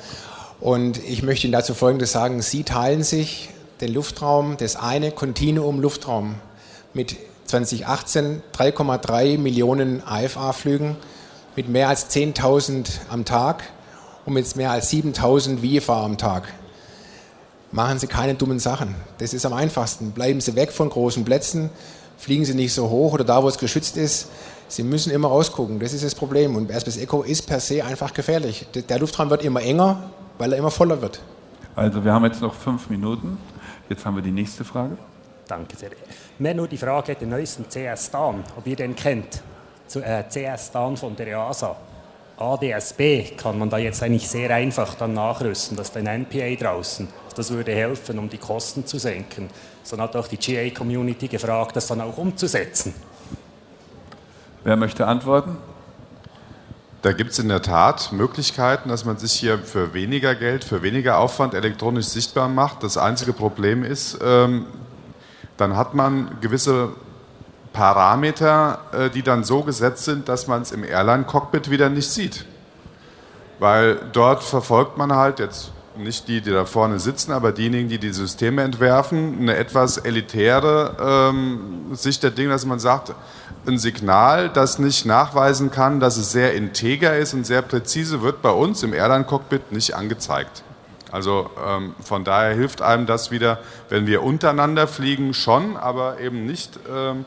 [0.60, 2.42] Und ich möchte Ihnen dazu Folgendes sagen.
[2.42, 3.50] Sie teilen sich
[3.82, 6.36] den Luftraum, das eine Kontinuum Luftraum
[6.96, 10.98] mit 2018 3,3 Millionen AFA-Flügen,
[11.56, 13.62] mit mehr als 10.000 am Tag
[14.26, 16.52] und mit mehr als 7.000 VFA am Tag.
[17.72, 18.96] Machen Sie keine dummen Sachen.
[19.20, 20.12] Das ist am einfachsten.
[20.12, 21.70] Bleiben Sie weg von großen Plätzen,
[22.18, 24.28] fliegen Sie nicht so hoch oder da, wo es geschützt ist.
[24.68, 26.56] Sie müssen immer rausgucken, das ist das Problem.
[26.56, 28.68] Und Airbus Echo ist per se einfach gefährlich.
[28.74, 30.04] Der Luftraum wird immer enger,
[30.38, 31.22] weil er immer voller wird.
[31.76, 33.38] Also wir haben jetzt noch fünf Minuten.
[33.90, 34.98] Jetzt haben wir die nächste Frage.
[35.48, 35.92] Danke sehr.
[36.40, 39.42] Mehr nur die Frage, den neuesten CS-Dan, ob ihr den kennt.
[39.94, 41.76] Äh, CS-Dan von der EASA.
[42.42, 47.08] ADSB kann man da jetzt eigentlich sehr einfach dann nachrüsten, das ist ein NPA draußen.
[47.36, 49.50] Das würde helfen, um die Kosten zu senken.
[49.84, 52.94] So hat auch die GA-Community gefragt, das dann auch umzusetzen.
[54.64, 55.58] Wer möchte antworten?
[57.02, 60.84] Da gibt es in der Tat Möglichkeiten, dass man sich hier für weniger Geld, für
[60.84, 62.84] weniger Aufwand elektronisch sichtbar macht.
[62.84, 64.68] Das einzige Problem ist, ähm,
[65.58, 66.90] dann hat man gewisse
[67.74, 72.46] Parameter, äh, die dann so gesetzt sind, dass man es im Airline-Cockpit wieder nicht sieht.
[73.60, 77.98] Weil dort verfolgt man halt jetzt nicht die, die da vorne sitzen, aber diejenigen, die
[77.98, 83.14] die Systeme entwerfen, eine etwas elitäre ähm, Sicht der Dinge, dass man sagt,
[83.68, 88.42] ein Signal, das nicht nachweisen kann, dass es sehr integer ist und sehr präzise, wird
[88.42, 90.64] bei uns im Airline-Cockpit nicht angezeigt.
[91.12, 93.60] Also ähm, von daher hilft einem das wieder,
[93.90, 97.26] wenn wir untereinander fliegen, schon, aber eben nicht, ähm,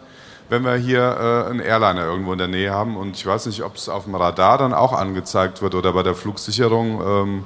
[0.48, 2.96] wenn wir hier äh, einen Airliner irgendwo in der Nähe haben.
[2.96, 6.02] Und ich weiß nicht, ob es auf dem Radar dann auch angezeigt wird oder bei
[6.02, 7.00] der Flugsicherung.
[7.04, 7.44] Ähm,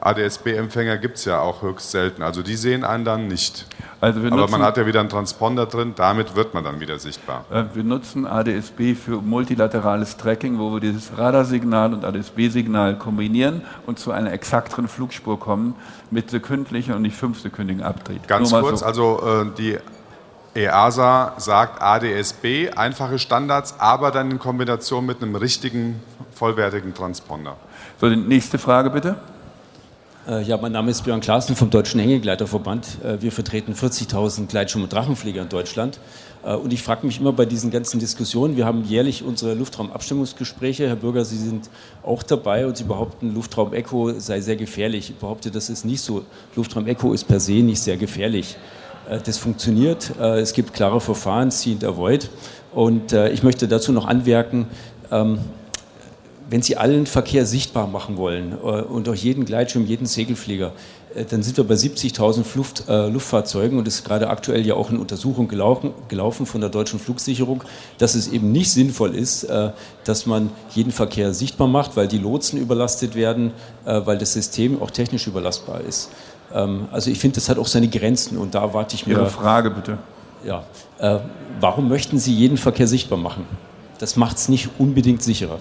[0.00, 2.22] ADSB-Empfänger gibt es ja auch höchst selten.
[2.22, 3.66] Also die sehen einen dann nicht.
[4.00, 7.44] Also Aber man hat ja wieder einen Transponder drin, damit wird man dann wieder sichtbar.
[7.50, 13.98] Äh, wir nutzen ADSB für multilaterales Tracking, wo wir dieses Radarsignal und ADSB-Signal kombinieren und
[13.98, 15.74] zu einer exakteren Flugspur kommen
[16.10, 18.28] mit sekündlichen und nicht fünfsekündigen Abtrieb.
[18.28, 18.86] Ganz kurz, so.
[18.86, 19.78] also äh, die
[20.56, 26.00] EASA sagt ADSB, einfache Standards, aber dann in Kombination mit einem richtigen,
[26.32, 27.56] vollwertigen Transponder.
[28.00, 29.16] So, die nächste Frage bitte.
[30.26, 32.98] Äh, ja, mein Name ist Björn Klaassen vom Deutschen Hängegleiterverband.
[33.04, 36.00] Äh, wir vertreten 40.000 Gleitschirm- und Drachenflieger in Deutschland.
[36.42, 40.88] Äh, und ich frage mich immer bei diesen ganzen Diskussionen, wir haben jährlich unsere Luftraumabstimmungsgespräche.
[40.88, 41.68] Herr Bürger, Sie sind
[42.02, 45.10] auch dabei und Sie behaupten, Luftraum Echo sei sehr gefährlich.
[45.10, 46.24] Ich behaupte, das ist nicht so.
[46.56, 48.56] Luftraum Echo ist per se nicht sehr gefährlich.
[49.24, 50.18] Das funktioniert.
[50.18, 52.28] Es gibt klare Verfahren, see and avoid.
[52.74, 54.66] Und ich möchte dazu noch anmerken,
[55.10, 55.38] ähm,
[56.48, 60.72] wenn Sie allen Verkehr sichtbar machen wollen äh, und auch jeden Gleitschirm, jeden Segelflieger,
[61.14, 64.74] äh, dann sind wir bei 70.000 Luft, äh, Luftfahrzeugen und es ist gerade aktuell ja
[64.74, 67.64] auch eine Untersuchung gelaufen, gelaufen, von der deutschen Flugsicherung,
[67.98, 69.70] dass es eben nicht sinnvoll ist, äh,
[70.04, 73.52] dass man jeden Verkehr sichtbar macht, weil die Lotsen überlastet werden,
[73.84, 76.10] äh, weil das System auch technisch überlastbar ist.
[76.52, 79.12] Ähm, also ich finde, das hat auch seine Grenzen und da erwarte ich mir.
[79.14, 79.98] Ihre Frage bitte.
[80.44, 80.64] Ja,
[80.98, 81.18] äh,
[81.60, 83.46] warum möchten Sie jeden Verkehr sichtbar machen?
[83.98, 85.58] Das macht es nicht unbedingt sicherer.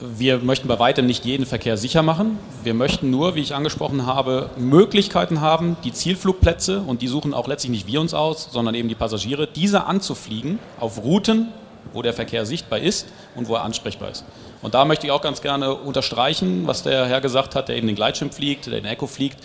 [0.00, 2.38] Wir möchten bei weitem nicht jeden Verkehr sicher machen.
[2.62, 7.48] Wir möchten nur, wie ich angesprochen habe, Möglichkeiten haben, die Zielflugplätze, und die suchen auch
[7.48, 11.48] letztlich nicht wir uns aus, sondern eben die Passagiere, diese anzufliegen auf Routen,
[11.92, 14.24] wo der Verkehr sichtbar ist und wo er ansprechbar ist.
[14.62, 17.86] Und da möchte ich auch ganz gerne unterstreichen, was der Herr gesagt hat, der eben
[17.86, 19.38] den Gleitschirm fliegt, der den Echo fliegt.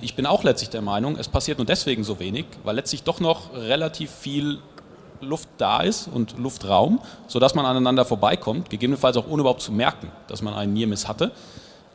[0.00, 3.20] Ich bin auch letztlich der Meinung, es passiert nur deswegen so wenig, weil letztlich doch
[3.20, 4.58] noch relativ viel
[5.20, 10.10] Luft da ist und Luftraum, sodass man aneinander vorbeikommt, gegebenenfalls auch ohne überhaupt zu merken,
[10.26, 11.30] dass man einen Niermiss hatte.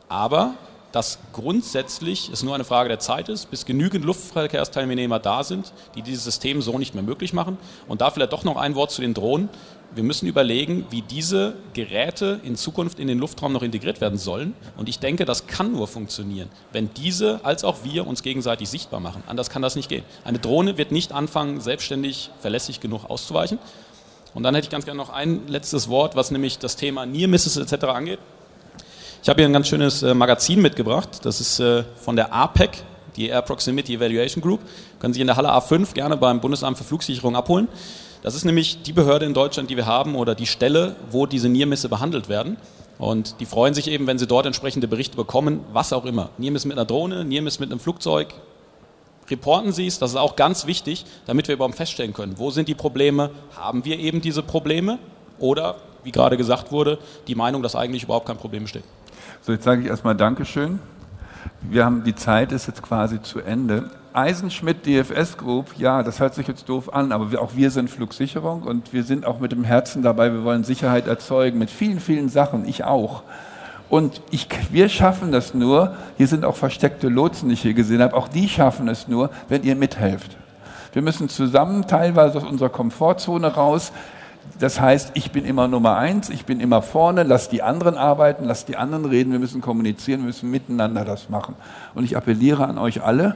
[0.08, 0.54] Aber
[0.91, 6.02] dass grundsätzlich es nur eine Frage der Zeit ist, bis genügend Luftverkehrsteilnehmer da sind, die
[6.02, 7.58] dieses System so nicht mehr möglich machen.
[7.88, 9.50] Und da vielleicht doch noch ein Wort zu den Drohnen.
[9.96, 14.54] Wir müssen überlegen, wie diese Geräte in Zukunft in den Luftraum noch integriert werden sollen.
[14.76, 19.00] Und ich denke, das kann nur funktionieren, wenn diese als auch wir uns gegenseitig sichtbar
[19.00, 19.24] machen.
[19.28, 20.04] Anders kann das nicht gehen.
[20.24, 23.60] Eine Drohne wird nicht anfangen, selbstständig verlässlich genug auszuweichen.
[24.34, 27.28] Und dann hätte ich ganz gerne noch ein letztes Wort, was nämlich das Thema Near
[27.28, 27.86] Misses etc.
[27.86, 28.20] angeht.
[29.24, 31.26] Ich habe hier ein ganz schönes äh, Magazin mitgebracht.
[31.26, 32.84] Das ist äh, von der APEC,
[33.16, 34.60] die Air Proximity Evaluation Group.
[35.00, 37.68] Können Sie in der Halle A5 gerne beim Bundesamt für Flugsicherung abholen.
[38.24, 41.49] Das ist nämlich die Behörde in Deutschland, die wir haben oder die Stelle, wo diese
[41.49, 42.57] Niermisse behandelt werden.
[42.97, 46.30] Und die freuen sich eben, wenn sie dort entsprechende Berichte bekommen, was auch immer.
[46.38, 48.34] Niermiss mit einer Drohne, Niermiss mit einem Flugzeug.
[49.30, 52.70] Reporten Sie es, das ist auch ganz wichtig, damit wir überhaupt feststellen können, wo sind
[52.70, 54.99] die Probleme, haben wir eben diese Probleme
[55.38, 56.97] oder, wie gerade gesagt wurde,
[57.28, 58.84] die Meinung, dass eigentlich überhaupt kein Problem besteht.
[59.41, 60.80] So, jetzt sage ich erstmal Dankeschön.
[61.61, 63.89] Wir haben, die Zeit ist jetzt quasi zu Ende.
[64.18, 67.89] Eisenschmidt DFS Group, ja, das hört sich jetzt doof an, aber wir, auch wir sind
[67.89, 71.99] Flugsicherung und wir sind auch mit dem Herzen dabei, wir wollen Sicherheit erzeugen mit vielen,
[71.99, 73.22] vielen Sachen, ich auch.
[73.89, 78.01] Und ich, wir schaffen das nur, hier sind auch versteckte Lotsen, die ich hier gesehen
[78.01, 80.36] habe, auch die schaffen es nur, wenn ihr mithelft.
[80.93, 83.91] Wir müssen zusammen teilweise aus unserer Komfortzone raus
[84.59, 88.45] das heißt, ich bin immer Nummer eins, ich bin immer vorne, lass die anderen arbeiten,
[88.45, 91.55] lass die anderen reden, wir müssen kommunizieren, wir müssen miteinander das machen.
[91.93, 93.36] Und ich appelliere an euch alle,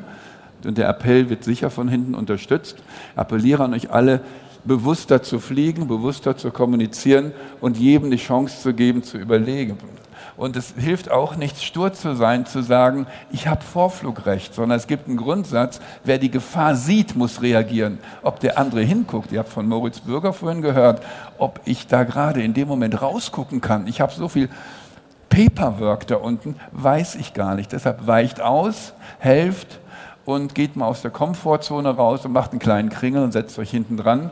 [0.66, 2.78] und der Appell wird sicher von hinten unterstützt,
[3.16, 4.22] appelliere an euch alle,
[4.64, 7.32] bewusster zu fliegen, bewusster zu kommunizieren
[7.62, 9.78] und jedem die Chance zu geben, zu überlegen.
[10.38, 14.88] Und es hilft auch nicht, stur zu sein, zu sagen, ich habe Vorflugrecht, sondern es
[14.88, 18.00] gibt einen Grundsatz, wer die Gefahr sieht, muss reagieren.
[18.24, 21.04] Ob der andere hinguckt, ihr habt von Moritz Bürger vorhin gehört,
[21.38, 23.88] ob ich da gerade in dem Moment rausgucken kann.
[23.88, 24.50] Ich habe so viel
[25.30, 27.72] Paperwork da unten, weiß ich gar nicht.
[27.72, 29.80] Deshalb weicht aus, helft
[30.26, 33.72] und geht mal aus der Komfortzone raus und macht einen kleinen Kringel und setzt euch
[33.72, 34.32] hinten dran.